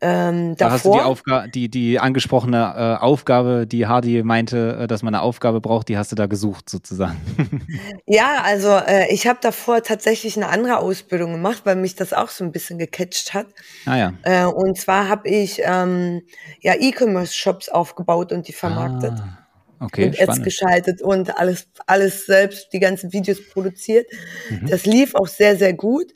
Ähm, 0.00 0.56
da 0.56 0.72
hast 0.72 0.84
du 0.84 0.92
die, 0.92 1.00
Aufga 1.00 1.46
die, 1.46 1.70
die 1.70 1.98
angesprochene 1.98 2.98
äh, 2.98 3.02
Aufgabe, 3.02 3.66
die 3.66 3.86
Hardy 3.86 4.22
meinte, 4.22 4.80
äh, 4.80 4.86
dass 4.86 5.02
man 5.02 5.14
eine 5.14 5.22
Aufgabe 5.22 5.60
braucht, 5.60 5.88
die 5.88 5.96
hast 5.96 6.12
du 6.12 6.16
da 6.16 6.26
gesucht 6.26 6.68
sozusagen. 6.68 7.16
ja, 8.06 8.42
also 8.44 8.70
äh, 8.70 9.12
ich 9.12 9.26
habe 9.26 9.38
davor 9.40 9.82
tatsächlich 9.82 10.36
eine 10.36 10.48
andere 10.48 10.78
Ausbildung 10.78 11.32
gemacht, 11.32 11.62
weil 11.64 11.76
mich 11.76 11.94
das 11.94 12.12
auch 12.12 12.28
so 12.28 12.44
ein 12.44 12.52
bisschen 12.52 12.78
gecatcht 12.78 13.32
hat. 13.34 13.46
Ah 13.86 13.96
ja. 13.96 14.12
Äh, 14.22 14.44
und 14.44 14.76
zwar 14.76 15.08
habe 15.08 15.28
ich 15.28 15.62
ähm, 15.64 16.22
ja 16.60 16.74
E-Commerce-Shops 16.74 17.68
aufgebaut 17.68 18.32
und 18.32 18.48
die 18.48 18.52
vermarktet. 18.52 19.12
Ah. 19.16 19.38
Okay, 19.80 20.06
und 20.06 20.20
Ads 20.20 20.42
geschaltet 20.42 21.02
und 21.02 21.36
alles, 21.36 21.66
alles 21.86 22.26
selbst, 22.26 22.72
die 22.72 22.78
ganzen 22.78 23.12
Videos 23.12 23.38
produziert. 23.52 24.06
Mhm. 24.48 24.68
Das 24.68 24.86
lief 24.86 25.14
auch 25.14 25.26
sehr, 25.26 25.56
sehr 25.56 25.74
gut. 25.74 26.12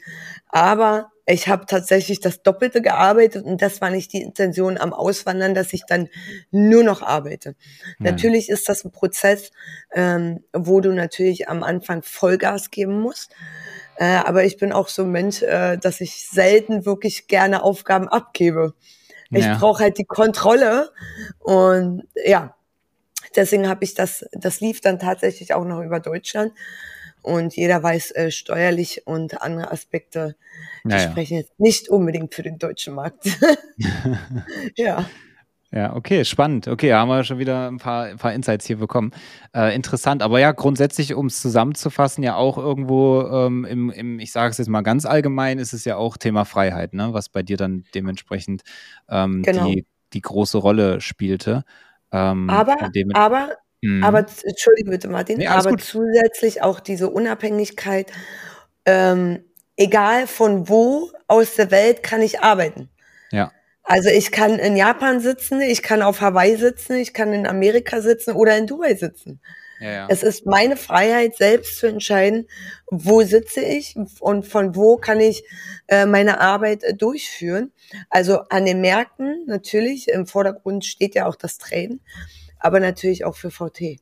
Aber 0.49 1.11
ich 1.31 1.49
habe 1.49 1.67
tatsächlich 1.67 2.21
das 2.21 2.43
Doppelte 2.43 2.81
gearbeitet 2.81 3.45
und 3.45 3.61
das 3.61 3.81
war 3.83 3.91
nicht 3.91 4.12
die 4.14 4.23
Intention 4.23 4.79
am 4.79 4.95
Auswandern, 4.95 5.55
dass 5.55 5.75
ich 5.75 5.83
dann 5.87 6.09
nur 6.51 6.83
noch 6.83 7.03
arbeite. 7.03 7.55
Ja. 7.99 8.11
Natürlich 8.11 8.49
ist 8.49 8.69
das 8.69 8.85
ein 8.85 8.93
Prozess, 8.93 9.51
ähm, 9.93 10.43
wo 10.55 10.81
du 10.81 10.93
natürlich 10.93 11.49
am 11.49 11.62
Anfang 11.62 12.03
Vollgas 12.03 12.71
geben 12.71 13.01
musst. 13.01 13.35
Äh, 13.97 14.07
aber 14.07 14.45
ich 14.45 14.57
bin 14.57 14.73
auch 14.73 14.88
so 14.88 15.03
ein 15.03 15.11
Mensch, 15.11 15.43
äh, 15.43 15.77
dass 15.77 16.01
ich 16.01 16.27
selten 16.27 16.87
wirklich 16.87 17.27
gerne 17.27 17.62
Aufgaben 17.62 18.09
abgebe. 18.09 18.73
Ich 19.31 19.45
ja. 19.45 19.59
brauche 19.59 19.83
halt 19.83 19.99
die 19.99 20.07
Kontrolle 20.07 20.91
und 21.41 22.09
ja, 22.25 22.57
deswegen 23.37 23.69
habe 23.69 23.85
ich 23.85 23.93
das, 23.93 24.25
das 24.33 24.61
lief 24.61 24.81
dann 24.81 24.99
tatsächlich 24.99 25.53
auch 25.53 25.67
noch 25.67 25.83
über 25.83 26.01
Deutschland 26.01 26.53
und 27.29 27.55
jeder 27.57 27.83
weiß 27.83 28.12
äh, 28.12 28.31
steuerlich 28.31 29.07
und 29.07 29.43
andere 29.43 29.71
Aspekte, 29.71 30.35
die 30.85 30.88
naja. 30.88 31.11
sprechen 31.11 31.37
jetzt 31.37 31.61
nicht 31.61 31.88
unbedingt 31.91 32.35
für 32.35 32.43
den 32.43 32.59
deutschen 32.59 32.95
Markt. 32.95 33.27
ja. 34.77 35.05
Ja, 35.71 35.95
okay, 35.95 36.25
spannend. 36.25 36.67
Okay, 36.67 36.95
haben 36.95 37.09
wir 37.09 37.25
schon 37.25 37.38
wieder 37.38 37.71
ein 37.71 37.77
paar, 37.77 38.05
ein 38.05 38.17
paar 38.17 38.33
Insights 38.33 38.67
hier 38.67 38.79
bekommen. 38.79 39.11
Äh, 39.55 39.75
interessant, 39.75 40.23
aber 40.23 40.41
ja, 40.41 40.53
grundsätzlich, 40.53 41.12
um 41.14 41.27
es 41.27 41.43
zusammenzufassen, 41.43 42.25
ja 42.25 42.37
auch 42.37 42.57
irgendwo 42.57 43.21
ähm, 43.31 43.67
im, 43.67 43.91
im, 43.91 44.19
ich 44.19 44.33
sage 44.33 44.51
es 44.51 44.57
jetzt 44.57 44.69
mal 44.69 44.81
ganz 44.81 45.05
allgemein, 45.05 45.59
ist 45.59 45.75
es 45.75 45.85
ja 45.85 45.97
auch 45.97 46.17
Thema 46.17 46.47
Freiheit, 46.47 46.95
ne? 46.95 47.12
was 47.12 47.29
bei 47.29 47.43
dir 47.43 47.59
dann 47.59 47.85
dementsprechend 47.95 48.62
ähm, 49.11 49.43
genau. 49.43 49.67
die, 49.67 49.85
die 50.14 50.23
große 50.23 50.57
Rolle 50.57 51.03
spielte. 51.03 51.64
Ähm, 52.11 52.49
aber, 52.49 52.91
aber 53.12 53.51
Mhm. 53.81 54.03
Aber, 54.03 54.27
entschuldige 54.45 54.91
bitte, 54.91 55.09
Martin, 55.09 55.38
nee, 55.38 55.47
aber 55.47 55.71
gut. 55.71 55.83
zusätzlich 55.83 56.62
auch 56.62 56.81
diese 56.81 57.09
Unabhängigkeit, 57.11 58.11
ähm, 58.85 59.45
egal 59.77 60.27
von 60.27 60.69
wo 60.69 61.11
aus 61.29 61.55
der 61.55 61.71
Welt 61.71 62.03
kann 62.03 62.23
ich 62.23 62.41
arbeiten. 62.41 62.88
Ja. 63.31 63.53
Also 63.85 64.11
ich 64.11 64.33
kann 64.33 64.59
in 64.59 64.77
Japan 64.77 65.21
sitzen, 65.21 65.61
ich 65.61 65.83
kann 65.83 66.03
auf 66.03 66.21
Hawaii 66.21 66.57
sitzen, 66.57 66.97
ich 66.97 67.14
kann 67.14 67.33
in 67.33 67.47
Amerika 67.47 68.01
sitzen 68.01 68.33
oder 68.33 68.57
in 68.57 68.67
Dubai 68.67 68.95
sitzen. 68.95 69.41
Ja, 69.81 69.91
ja. 69.91 70.07
Es 70.11 70.23
ist 70.25 70.45
meine 70.45 70.77
Freiheit, 70.77 71.37
selbst 71.37 71.79
zu 71.79 71.87
entscheiden, 71.87 72.49
wo 72.91 73.23
sitze 73.23 73.61
ich 73.61 73.95
und 74.21 74.45
von 74.45 74.75
wo 74.75 74.97
kann 74.97 75.21
ich 75.21 75.45
äh, 75.87 76.05
meine 76.05 76.41
Arbeit 76.41 76.83
äh, 76.83 76.95
durchführen. 76.95 77.73
Also 78.11 78.41
an 78.51 78.67
den 78.67 78.81
Märkten 78.81 79.45
natürlich, 79.47 80.09
im 80.09 80.27
Vordergrund 80.27 80.85
steht 80.85 81.14
ja 81.14 81.27
auch 81.27 81.37
das 81.37 81.59
Traden 81.59 82.01
aber 82.59 82.81
natürlich 82.81 83.25
auch 83.25 83.37
für 83.37 83.51
VT. 83.51 84.01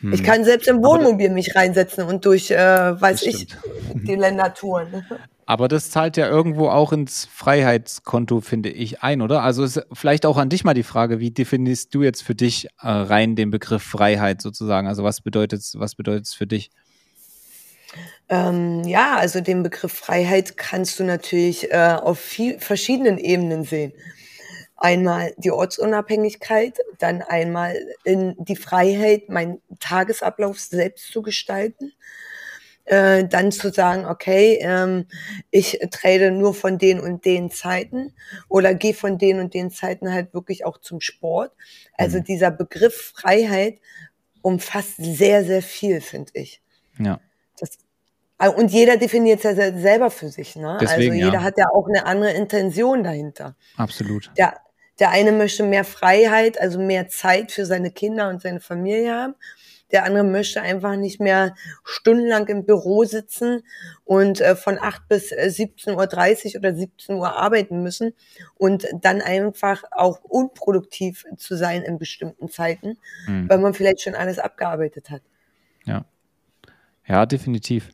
Hm. 0.00 0.12
Ich 0.12 0.22
kann 0.22 0.44
selbst 0.44 0.68
im 0.68 0.82
Wohnmobil 0.82 1.30
mich 1.30 1.54
reinsetzen 1.54 2.04
und 2.04 2.24
durch, 2.24 2.50
äh, 2.50 3.00
weiß 3.00 3.22
ich, 3.22 3.46
die 3.94 4.14
Länder 4.14 4.52
touren. 4.52 5.04
Aber 5.46 5.68
das 5.68 5.90
zahlt 5.90 6.16
ja 6.16 6.28
irgendwo 6.28 6.68
auch 6.68 6.92
ins 6.92 7.26
Freiheitskonto, 7.26 8.40
finde 8.40 8.70
ich, 8.70 9.02
ein, 9.02 9.22
oder? 9.22 9.42
Also 9.42 9.64
ist 9.64 9.84
vielleicht 9.92 10.24
auch 10.24 10.38
an 10.38 10.48
dich 10.48 10.64
mal 10.64 10.74
die 10.74 10.82
Frage, 10.82 11.20
wie 11.20 11.30
definierst 11.30 11.94
du 11.94 12.02
jetzt 12.02 12.22
für 12.22 12.34
dich 12.34 12.66
äh, 12.80 12.88
rein 12.88 13.36
den 13.36 13.50
Begriff 13.50 13.82
Freiheit 13.82 14.40
sozusagen? 14.40 14.86
Also 14.86 15.04
was 15.04 15.20
bedeutet 15.20 15.62
was 15.74 15.94
bedeutet 15.94 16.26
es 16.26 16.34
für 16.34 16.46
dich? 16.46 16.70
Ähm, 18.28 18.84
ja, 18.84 19.16
also 19.16 19.40
den 19.40 19.62
Begriff 19.62 19.92
Freiheit 19.92 20.56
kannst 20.56 20.98
du 20.98 21.04
natürlich 21.04 21.70
äh, 21.70 21.96
auf 22.00 22.18
viel, 22.18 22.58
verschiedenen 22.58 23.18
Ebenen 23.18 23.64
sehen 23.64 23.92
einmal 24.82 25.32
die 25.36 25.52
Ortsunabhängigkeit, 25.52 26.78
dann 26.98 27.22
einmal 27.22 27.76
in 28.02 28.34
die 28.38 28.56
Freiheit, 28.56 29.28
meinen 29.28 29.62
Tagesablauf 29.78 30.58
selbst 30.58 31.12
zu 31.12 31.22
gestalten. 31.22 31.92
Äh, 32.84 33.28
dann 33.28 33.52
zu 33.52 33.70
sagen, 33.70 34.06
okay, 34.06 34.58
ähm, 34.60 35.06
ich 35.52 35.78
trade 35.92 36.32
nur 36.32 36.52
von 36.52 36.78
den 36.78 36.98
und 36.98 37.24
den 37.24 37.48
Zeiten 37.48 38.12
oder 38.48 38.74
gehe 38.74 38.92
von 38.92 39.18
den 39.18 39.38
und 39.38 39.54
den 39.54 39.70
Zeiten 39.70 40.12
halt 40.12 40.34
wirklich 40.34 40.64
auch 40.64 40.78
zum 40.78 41.00
Sport. 41.00 41.52
Also 41.96 42.18
mhm. 42.18 42.24
dieser 42.24 42.50
Begriff 42.50 43.12
Freiheit 43.14 43.78
umfasst 44.42 44.96
sehr, 44.96 45.44
sehr 45.44 45.62
viel, 45.62 46.00
finde 46.00 46.32
ich. 46.34 46.60
Ja. 46.98 47.20
Das, 47.56 47.78
äh, 48.40 48.48
und 48.48 48.72
jeder 48.72 48.96
definiert 48.96 49.44
es 49.44 49.56
ja 49.56 49.78
selber 49.78 50.10
für 50.10 50.30
sich. 50.30 50.56
Ne? 50.56 50.78
Deswegen, 50.80 51.12
also 51.12 51.24
jeder 51.24 51.34
ja. 51.34 51.42
hat 51.44 51.58
ja 51.58 51.66
auch 51.72 51.86
eine 51.86 52.04
andere 52.04 52.32
Intention 52.32 53.04
dahinter. 53.04 53.54
Absolut. 53.76 54.32
Der, 54.36 54.60
der 54.98 55.10
eine 55.10 55.32
möchte 55.32 55.62
mehr 55.62 55.84
Freiheit, 55.84 56.60
also 56.60 56.78
mehr 56.78 57.08
Zeit 57.08 57.52
für 57.52 57.66
seine 57.66 57.90
Kinder 57.90 58.28
und 58.28 58.42
seine 58.42 58.60
Familie 58.60 59.14
haben. 59.14 59.34
Der 59.90 60.04
andere 60.04 60.24
möchte 60.24 60.62
einfach 60.62 60.96
nicht 60.96 61.20
mehr 61.20 61.54
stundenlang 61.84 62.48
im 62.48 62.64
Büro 62.64 63.04
sitzen 63.04 63.62
und 64.04 64.40
äh, 64.40 64.56
von 64.56 64.78
8 64.80 65.06
bis 65.06 65.32
17.30 65.32 65.88
äh, 65.88 66.56
Uhr 66.56 66.60
oder 66.60 66.74
17 66.74 67.16
Uhr 67.16 67.36
arbeiten 67.36 67.82
müssen 67.82 68.14
und 68.56 68.86
dann 69.00 69.20
einfach 69.20 69.84
auch 69.90 70.22
unproduktiv 70.24 71.24
zu 71.36 71.56
sein 71.56 71.82
in 71.82 71.98
bestimmten 71.98 72.48
Zeiten, 72.48 72.96
mhm. 73.26 73.50
weil 73.50 73.58
man 73.58 73.74
vielleicht 73.74 74.00
schon 74.00 74.14
alles 74.14 74.38
abgearbeitet 74.38 75.10
hat. 75.10 75.22
Ja. 75.84 76.06
Ja, 77.06 77.26
definitiv. 77.26 77.90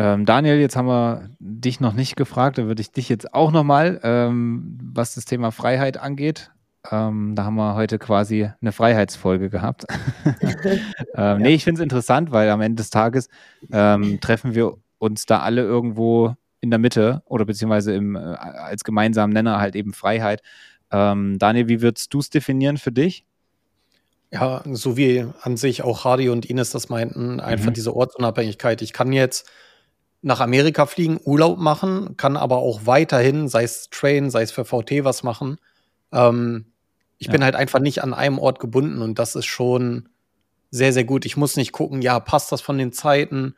Ähm, 0.00 0.24
Daniel, 0.24 0.58
jetzt 0.58 0.76
haben 0.76 0.88
wir 0.88 1.28
dich 1.40 1.78
noch 1.78 1.92
nicht 1.92 2.16
gefragt, 2.16 2.56
da 2.56 2.64
würde 2.64 2.80
ich 2.80 2.90
dich 2.90 3.10
jetzt 3.10 3.34
auch 3.34 3.52
nochmal, 3.52 4.00
ähm, 4.02 4.78
was 4.82 5.14
das 5.14 5.26
Thema 5.26 5.50
Freiheit 5.50 5.98
angeht. 5.98 6.50
Ähm, 6.90 7.34
da 7.34 7.44
haben 7.44 7.56
wir 7.56 7.74
heute 7.74 7.98
quasi 7.98 8.48
eine 8.62 8.72
Freiheitsfolge 8.72 9.50
gehabt. 9.50 9.84
ähm, 11.14 11.42
nee, 11.42 11.52
ich 11.52 11.64
finde 11.64 11.80
es 11.80 11.82
interessant, 11.82 12.30
weil 12.30 12.48
am 12.48 12.62
Ende 12.62 12.76
des 12.76 12.88
Tages 12.88 13.28
ähm, 13.70 14.20
treffen 14.22 14.54
wir 14.54 14.78
uns 14.96 15.26
da 15.26 15.40
alle 15.40 15.60
irgendwo 15.60 16.34
in 16.62 16.70
der 16.70 16.78
Mitte 16.78 17.22
oder 17.26 17.44
beziehungsweise 17.44 17.94
im, 17.94 18.16
äh, 18.16 18.20
als 18.20 18.84
gemeinsamen 18.84 19.34
Nenner 19.34 19.60
halt 19.60 19.76
eben 19.76 19.92
Freiheit. 19.92 20.40
Ähm, 20.90 21.38
Daniel, 21.38 21.68
wie 21.68 21.82
würdest 21.82 22.14
du 22.14 22.20
es 22.20 22.30
definieren 22.30 22.78
für 22.78 22.90
dich? 22.92 23.26
Ja, 24.32 24.62
so 24.64 24.96
wie 24.96 25.26
an 25.42 25.58
sich 25.58 25.82
auch 25.82 26.04
Hardy 26.04 26.30
und 26.30 26.46
Ines 26.46 26.70
das 26.70 26.88
meinten, 26.88 27.38
einfach 27.38 27.68
mhm. 27.68 27.74
diese 27.74 27.94
Ortsunabhängigkeit. 27.94 28.80
Ich 28.80 28.94
kann 28.94 29.12
jetzt 29.12 29.46
nach 30.22 30.40
Amerika 30.40 30.86
fliegen, 30.86 31.18
Urlaub 31.24 31.58
machen, 31.58 32.16
kann 32.16 32.36
aber 32.36 32.58
auch 32.58 32.82
weiterhin, 32.84 33.48
sei 33.48 33.64
es 33.64 33.88
Train, 33.90 34.30
sei 34.30 34.42
es 34.42 34.52
für 34.52 34.64
VT 34.64 35.04
was 35.04 35.22
machen. 35.22 35.58
Ähm, 36.12 36.66
ich 37.18 37.28
ja. 37.28 37.32
bin 37.32 37.44
halt 37.44 37.54
einfach 37.54 37.80
nicht 37.80 38.02
an 38.02 38.14
einem 38.14 38.38
Ort 38.38 38.60
gebunden 38.60 39.02
und 39.02 39.18
das 39.18 39.34
ist 39.34 39.46
schon 39.46 40.08
sehr, 40.70 40.92
sehr 40.92 41.04
gut. 41.04 41.24
Ich 41.24 41.36
muss 41.36 41.56
nicht 41.56 41.72
gucken, 41.72 42.02
ja, 42.02 42.20
passt 42.20 42.52
das 42.52 42.60
von 42.60 42.78
den 42.78 42.92
Zeiten? 42.92 43.54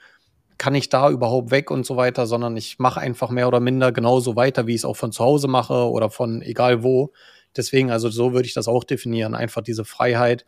Kann 0.57 0.75
ich 0.75 0.88
da 0.88 1.11
überhaupt 1.11 1.51
weg 1.51 1.70
und 1.70 1.85
so 1.85 1.96
weiter, 1.96 2.27
sondern 2.27 2.57
ich 2.57 2.79
mache 2.79 3.01
einfach 3.01 3.31
mehr 3.31 3.48
oder 3.48 3.61
minder 3.61 3.90
genauso 3.92 4.37
weiter, 4.37 4.66
wie 4.66 4.75
ich 4.75 4.83
es 4.83 4.85
auch 4.85 4.96
von 4.96 5.12
zu 5.12 5.25
Hause 5.25 5.48
mache 5.48 5.90
oder 5.90 6.11
von 6.11 6.42
egal 6.42 6.83
wo. 6.83 7.12
Deswegen, 7.57 7.90
also 7.90 8.09
so 8.09 8.33
würde 8.33 8.46
ich 8.46 8.55
das 8.55 8.68
auch 8.68 8.85
definieren. 8.85 9.35
Einfach 9.35 9.62
diese 9.62 9.85
Freiheit, 9.85 10.46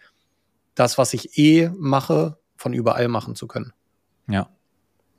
das, 0.75 0.97
was 0.97 1.13
ich 1.13 1.37
eh 1.39 1.71
mache, 1.77 2.39
von 2.57 2.73
überall 2.73 3.09
machen 3.09 3.35
zu 3.35 3.47
können. 3.47 3.73
Ja, 4.29 4.49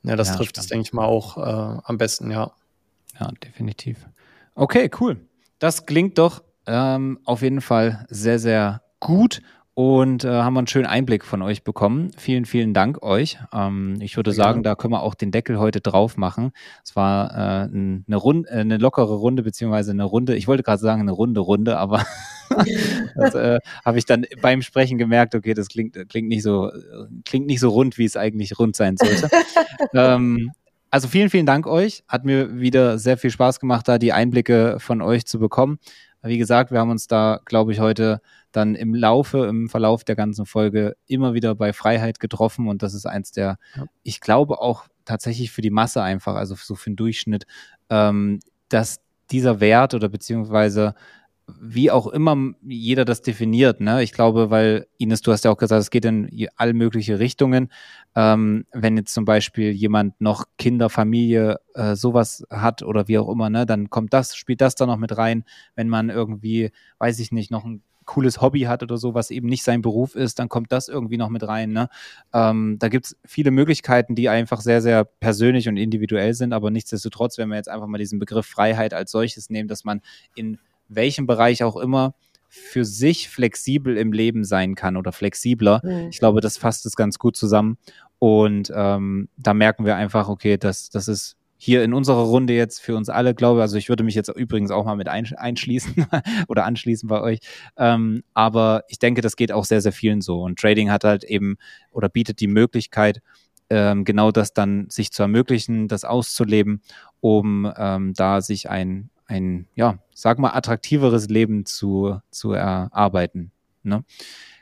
ja, 0.06 0.16
das 0.16 0.28
ja, 0.28 0.36
trifft 0.36 0.56
es, 0.58 0.68
denke 0.68 0.86
ich 0.86 0.92
mal, 0.92 1.04
auch 1.04 1.36
äh, 1.36 1.80
am 1.84 1.98
besten, 1.98 2.30
ja. 2.30 2.52
Ja, 3.18 3.30
definitiv. 3.42 4.06
Okay, 4.54 4.90
cool. 5.00 5.18
Das 5.58 5.86
klingt 5.86 6.18
doch 6.18 6.42
ähm, 6.66 7.18
auf 7.24 7.42
jeden 7.42 7.60
Fall 7.60 8.06
sehr, 8.08 8.38
sehr 8.38 8.82
gut 9.00 9.42
und 9.76 10.24
äh, 10.24 10.28
haben 10.28 10.56
einen 10.56 10.66
schönen 10.66 10.86
Einblick 10.86 11.22
von 11.22 11.42
euch 11.42 11.62
bekommen. 11.62 12.10
Vielen, 12.16 12.46
vielen 12.46 12.72
Dank 12.72 13.02
euch. 13.02 13.36
Ähm, 13.52 13.98
ich 14.00 14.16
würde 14.16 14.32
sagen, 14.32 14.62
da 14.62 14.74
können 14.74 14.94
wir 14.94 15.02
auch 15.02 15.14
den 15.14 15.30
Deckel 15.30 15.58
heute 15.58 15.82
drauf 15.82 16.16
machen. 16.16 16.52
Es 16.82 16.96
war 16.96 17.30
äh, 17.30 17.68
eine, 17.68 18.16
Runde, 18.16 18.48
äh, 18.48 18.60
eine 18.60 18.78
lockere 18.78 19.12
Runde, 19.12 19.42
beziehungsweise 19.42 19.90
eine 19.90 20.04
Runde, 20.04 20.34
ich 20.34 20.48
wollte 20.48 20.62
gerade 20.62 20.80
sagen 20.80 21.02
eine 21.02 21.12
runde 21.12 21.40
Runde, 21.40 21.76
aber 21.76 22.06
das 23.16 23.34
äh, 23.34 23.58
habe 23.84 23.98
ich 23.98 24.06
dann 24.06 24.24
beim 24.40 24.62
Sprechen 24.62 24.96
gemerkt, 24.96 25.34
okay, 25.34 25.52
das 25.52 25.68
klingt, 25.68 25.94
klingt, 26.08 26.28
nicht 26.28 26.42
so, 26.42 26.72
klingt 27.26 27.46
nicht 27.46 27.60
so 27.60 27.68
rund, 27.68 27.98
wie 27.98 28.06
es 28.06 28.16
eigentlich 28.16 28.58
rund 28.58 28.76
sein 28.76 28.96
sollte. 28.96 29.28
ähm, 29.92 30.52
also 30.90 31.06
vielen, 31.06 31.28
vielen 31.28 31.44
Dank 31.44 31.66
euch. 31.66 32.02
Hat 32.08 32.24
mir 32.24 32.58
wieder 32.58 32.98
sehr 32.98 33.18
viel 33.18 33.30
Spaß 33.30 33.60
gemacht, 33.60 33.86
da 33.88 33.98
die 33.98 34.14
Einblicke 34.14 34.78
von 34.78 35.02
euch 35.02 35.26
zu 35.26 35.38
bekommen. 35.38 35.78
Wie 36.22 36.38
gesagt, 36.38 36.70
wir 36.70 36.80
haben 36.80 36.90
uns 36.90 37.08
da, 37.08 37.40
glaube 37.44 37.72
ich, 37.72 37.80
heute 37.80 38.22
dann 38.56 38.74
im 38.74 38.94
Laufe, 38.94 39.46
im 39.46 39.68
Verlauf 39.68 40.02
der 40.02 40.16
ganzen 40.16 40.46
Folge 40.46 40.96
immer 41.06 41.34
wieder 41.34 41.54
bei 41.54 41.72
Freiheit 41.72 42.20
getroffen 42.20 42.68
und 42.68 42.82
das 42.82 42.94
ist 42.94 43.06
eins 43.06 43.30
der, 43.30 43.58
ja. 43.74 43.84
ich 44.02 44.20
glaube 44.20 44.60
auch 44.60 44.86
tatsächlich 45.04 45.50
für 45.50 45.60
die 45.60 45.70
Masse 45.70 46.02
einfach, 46.02 46.34
also 46.34 46.54
so 46.54 46.74
für 46.74 46.90
den 46.90 46.96
Durchschnitt, 46.96 47.46
ähm, 47.90 48.40
dass 48.68 49.00
dieser 49.30 49.60
Wert 49.60 49.94
oder 49.94 50.08
beziehungsweise 50.08 50.94
wie 51.60 51.92
auch 51.92 52.08
immer 52.08 52.36
jeder 52.62 53.04
das 53.04 53.22
definiert, 53.22 53.80
ne? 53.80 54.02
Ich 54.02 54.12
glaube, 54.12 54.50
weil 54.50 54.88
Ines, 54.98 55.20
du 55.20 55.30
hast 55.30 55.44
ja 55.44 55.52
auch 55.52 55.56
gesagt, 55.56 55.80
es 55.80 55.90
geht 55.90 56.04
in 56.04 56.48
all 56.56 56.72
mögliche 56.72 57.20
Richtungen. 57.20 57.68
Ähm, 58.16 58.64
wenn 58.72 58.96
jetzt 58.96 59.14
zum 59.14 59.24
Beispiel 59.24 59.70
jemand 59.70 60.20
noch 60.20 60.46
Kinder, 60.58 60.90
Familie, 60.90 61.60
äh, 61.74 61.94
sowas 61.94 62.44
hat 62.50 62.82
oder 62.82 63.06
wie 63.06 63.18
auch 63.18 63.28
immer, 63.28 63.48
ne, 63.48 63.64
dann 63.64 63.90
kommt 63.90 64.12
das, 64.12 64.34
spielt 64.34 64.60
das 64.60 64.74
da 64.74 64.86
noch 64.86 64.96
mit 64.96 65.16
rein. 65.16 65.44
Wenn 65.76 65.88
man 65.88 66.10
irgendwie, 66.10 66.72
weiß 66.98 67.20
ich 67.20 67.30
nicht, 67.30 67.52
noch 67.52 67.64
ein 67.64 67.82
cooles 68.06 68.40
Hobby 68.40 68.62
hat 68.62 68.82
oder 68.82 68.96
so, 68.96 69.14
was 69.14 69.30
eben 69.30 69.48
nicht 69.48 69.64
sein 69.64 69.82
Beruf 69.82 70.14
ist, 70.14 70.38
dann 70.38 70.48
kommt 70.48 70.72
das 70.72 70.88
irgendwie 70.88 71.18
noch 71.18 71.28
mit 71.28 71.46
rein. 71.46 71.72
Ne? 71.72 71.88
Ähm, 72.32 72.76
da 72.78 72.88
gibt 72.88 73.06
es 73.06 73.16
viele 73.24 73.50
Möglichkeiten, 73.50 74.14
die 74.14 74.28
einfach 74.28 74.60
sehr, 74.60 74.80
sehr 74.80 75.04
persönlich 75.04 75.68
und 75.68 75.76
individuell 75.76 76.32
sind, 76.34 76.52
aber 76.52 76.70
nichtsdestotrotz, 76.70 77.36
wenn 77.36 77.48
wir 77.48 77.56
jetzt 77.56 77.68
einfach 77.68 77.86
mal 77.86 77.98
diesen 77.98 78.18
Begriff 78.18 78.46
Freiheit 78.46 78.94
als 78.94 79.10
solches 79.10 79.50
nehmen, 79.50 79.68
dass 79.68 79.84
man 79.84 80.00
in 80.34 80.58
welchem 80.88 81.26
Bereich 81.26 81.62
auch 81.64 81.76
immer 81.76 82.14
für 82.48 82.84
sich 82.84 83.28
flexibel 83.28 83.96
im 83.96 84.12
Leben 84.12 84.44
sein 84.44 84.76
kann 84.76 84.96
oder 84.96 85.12
flexibler. 85.12 85.80
Mhm. 85.84 86.08
Ich 86.10 86.18
glaube, 86.18 86.40
das 86.40 86.56
fasst 86.56 86.86
es 86.86 86.96
ganz 86.96 87.18
gut 87.18 87.36
zusammen. 87.36 87.76
Und 88.18 88.72
ähm, 88.74 89.28
da 89.36 89.52
merken 89.52 89.84
wir 89.84 89.96
einfach, 89.96 90.28
okay, 90.28 90.56
das, 90.56 90.88
das 90.88 91.08
ist 91.08 91.35
hier 91.58 91.82
in 91.84 91.94
unserer 91.94 92.22
Runde 92.22 92.52
jetzt 92.52 92.80
für 92.80 92.96
uns 92.96 93.08
alle, 93.08 93.34
glaube 93.34 93.60
ich, 93.60 93.62
also 93.62 93.76
ich 93.76 93.88
würde 93.88 94.04
mich 94.04 94.14
jetzt 94.14 94.28
übrigens 94.28 94.70
auch 94.70 94.84
mal 94.84 94.96
mit 94.96 95.08
einschließen 95.08 96.06
oder 96.48 96.64
anschließen 96.64 97.08
bei 97.08 97.20
euch. 97.20 97.38
Ähm, 97.76 98.22
aber 98.34 98.84
ich 98.88 98.98
denke, 98.98 99.22
das 99.22 99.36
geht 99.36 99.52
auch 99.52 99.64
sehr, 99.64 99.80
sehr 99.80 99.92
vielen 99.92 100.20
so. 100.20 100.42
Und 100.42 100.58
Trading 100.58 100.90
hat 100.90 101.04
halt 101.04 101.24
eben 101.24 101.56
oder 101.90 102.08
bietet 102.08 102.40
die 102.40 102.48
Möglichkeit, 102.48 103.22
ähm, 103.70 104.04
genau 104.04 104.30
das 104.30 104.52
dann 104.52 104.88
sich 104.90 105.10
zu 105.10 105.22
ermöglichen, 105.22 105.88
das 105.88 106.04
auszuleben, 106.04 106.82
um 107.20 107.72
ähm, 107.76 108.14
da 108.14 108.40
sich 108.40 108.70
ein, 108.70 109.10
ein, 109.26 109.66
ja, 109.74 109.98
sag 110.14 110.38
mal, 110.38 110.54
attraktiveres 110.54 111.28
Leben 111.28 111.64
zu, 111.66 112.20
zu 112.30 112.52
erarbeiten. 112.52 113.50
Ne? 113.86 114.04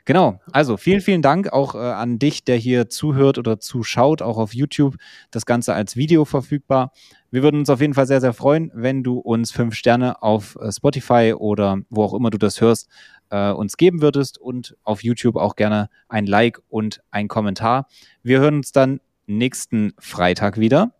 Genau, 0.05 0.39
also 0.51 0.77
vielen, 0.77 1.01
vielen 1.01 1.23
Dank 1.23 1.51
auch 1.51 1.73
äh, 1.73 1.79
an 1.79 2.19
dich, 2.19 2.43
der 2.43 2.57
hier 2.57 2.89
zuhört 2.89 3.39
oder 3.39 3.59
zuschaut, 3.59 4.21
auch 4.21 4.37
auf 4.37 4.53
YouTube. 4.53 4.97
Das 5.31 5.47
Ganze 5.47 5.73
als 5.73 5.95
Video 5.95 6.25
verfügbar. 6.25 6.93
Wir 7.31 7.41
würden 7.41 7.59
uns 7.59 7.71
auf 7.71 7.81
jeden 7.81 7.95
Fall 7.95 8.05
sehr, 8.05 8.21
sehr 8.21 8.33
freuen, 8.33 8.71
wenn 8.75 9.03
du 9.03 9.17
uns 9.17 9.51
fünf 9.51 9.73
Sterne 9.73 10.21
auf 10.21 10.57
äh, 10.61 10.71
Spotify 10.71 11.33
oder 11.35 11.79
wo 11.89 12.03
auch 12.03 12.13
immer 12.13 12.29
du 12.29 12.37
das 12.37 12.61
hörst, 12.61 12.87
äh, 13.31 13.49
uns 13.49 13.77
geben 13.77 14.03
würdest 14.03 14.37
und 14.37 14.77
auf 14.83 15.03
YouTube 15.03 15.37
auch 15.37 15.55
gerne 15.55 15.89
ein 16.07 16.27
Like 16.27 16.59
und 16.69 17.01
ein 17.09 17.27
Kommentar. 17.27 17.87
Wir 18.21 18.39
hören 18.39 18.57
uns 18.57 18.71
dann 18.71 19.01
nächsten 19.25 19.93
Freitag 19.97 20.59
wieder 20.59 20.93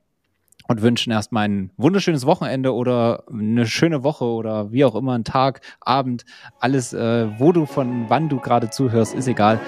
und 0.68 0.82
wünschen 0.82 1.12
erstmal 1.12 1.48
ein 1.48 1.72
wunderschönes 1.78 2.26
Wochenende 2.26 2.74
oder 2.74 3.24
eine 3.32 3.66
schöne 3.66 4.04
Woche 4.04 4.26
oder 4.26 4.72
wie 4.72 4.86
auch 4.86 4.96
immer, 4.96 5.14
ein 5.14 5.24
Tag, 5.24 5.62
Abend, 5.82 6.26
alles, 6.60 6.94
äh, 6.94 7.28
wo 7.40 7.52
du 7.52 7.66
von 7.66 8.06
wann 8.08 8.30
du 8.30 8.40
gerade 8.40 8.70
zuhörst, 8.70 9.14
ist 9.14 9.28
egal. 9.28 9.60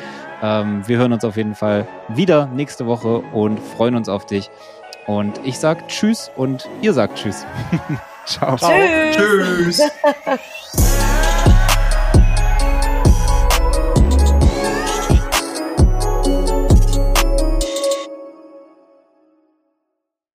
Ähm, 0.41 0.87
wir 0.87 0.97
hören 0.97 1.13
uns 1.13 1.23
auf 1.25 1.37
jeden 1.37 1.55
Fall 1.55 1.87
wieder 2.09 2.47
nächste 2.47 2.85
Woche 2.85 3.19
und 3.19 3.59
freuen 3.59 3.95
uns 3.95 4.09
auf 4.09 4.25
dich. 4.25 4.49
Und 5.07 5.39
ich 5.43 5.57
sag 5.57 5.87
Tschüss 5.87 6.29
und 6.35 6.69
ihr 6.81 6.93
sagt 6.93 7.17
Tschüss. 7.17 7.45
Ciao. 8.25 8.57
Tschüss. 8.57 9.77
Tschüss. 9.77 9.81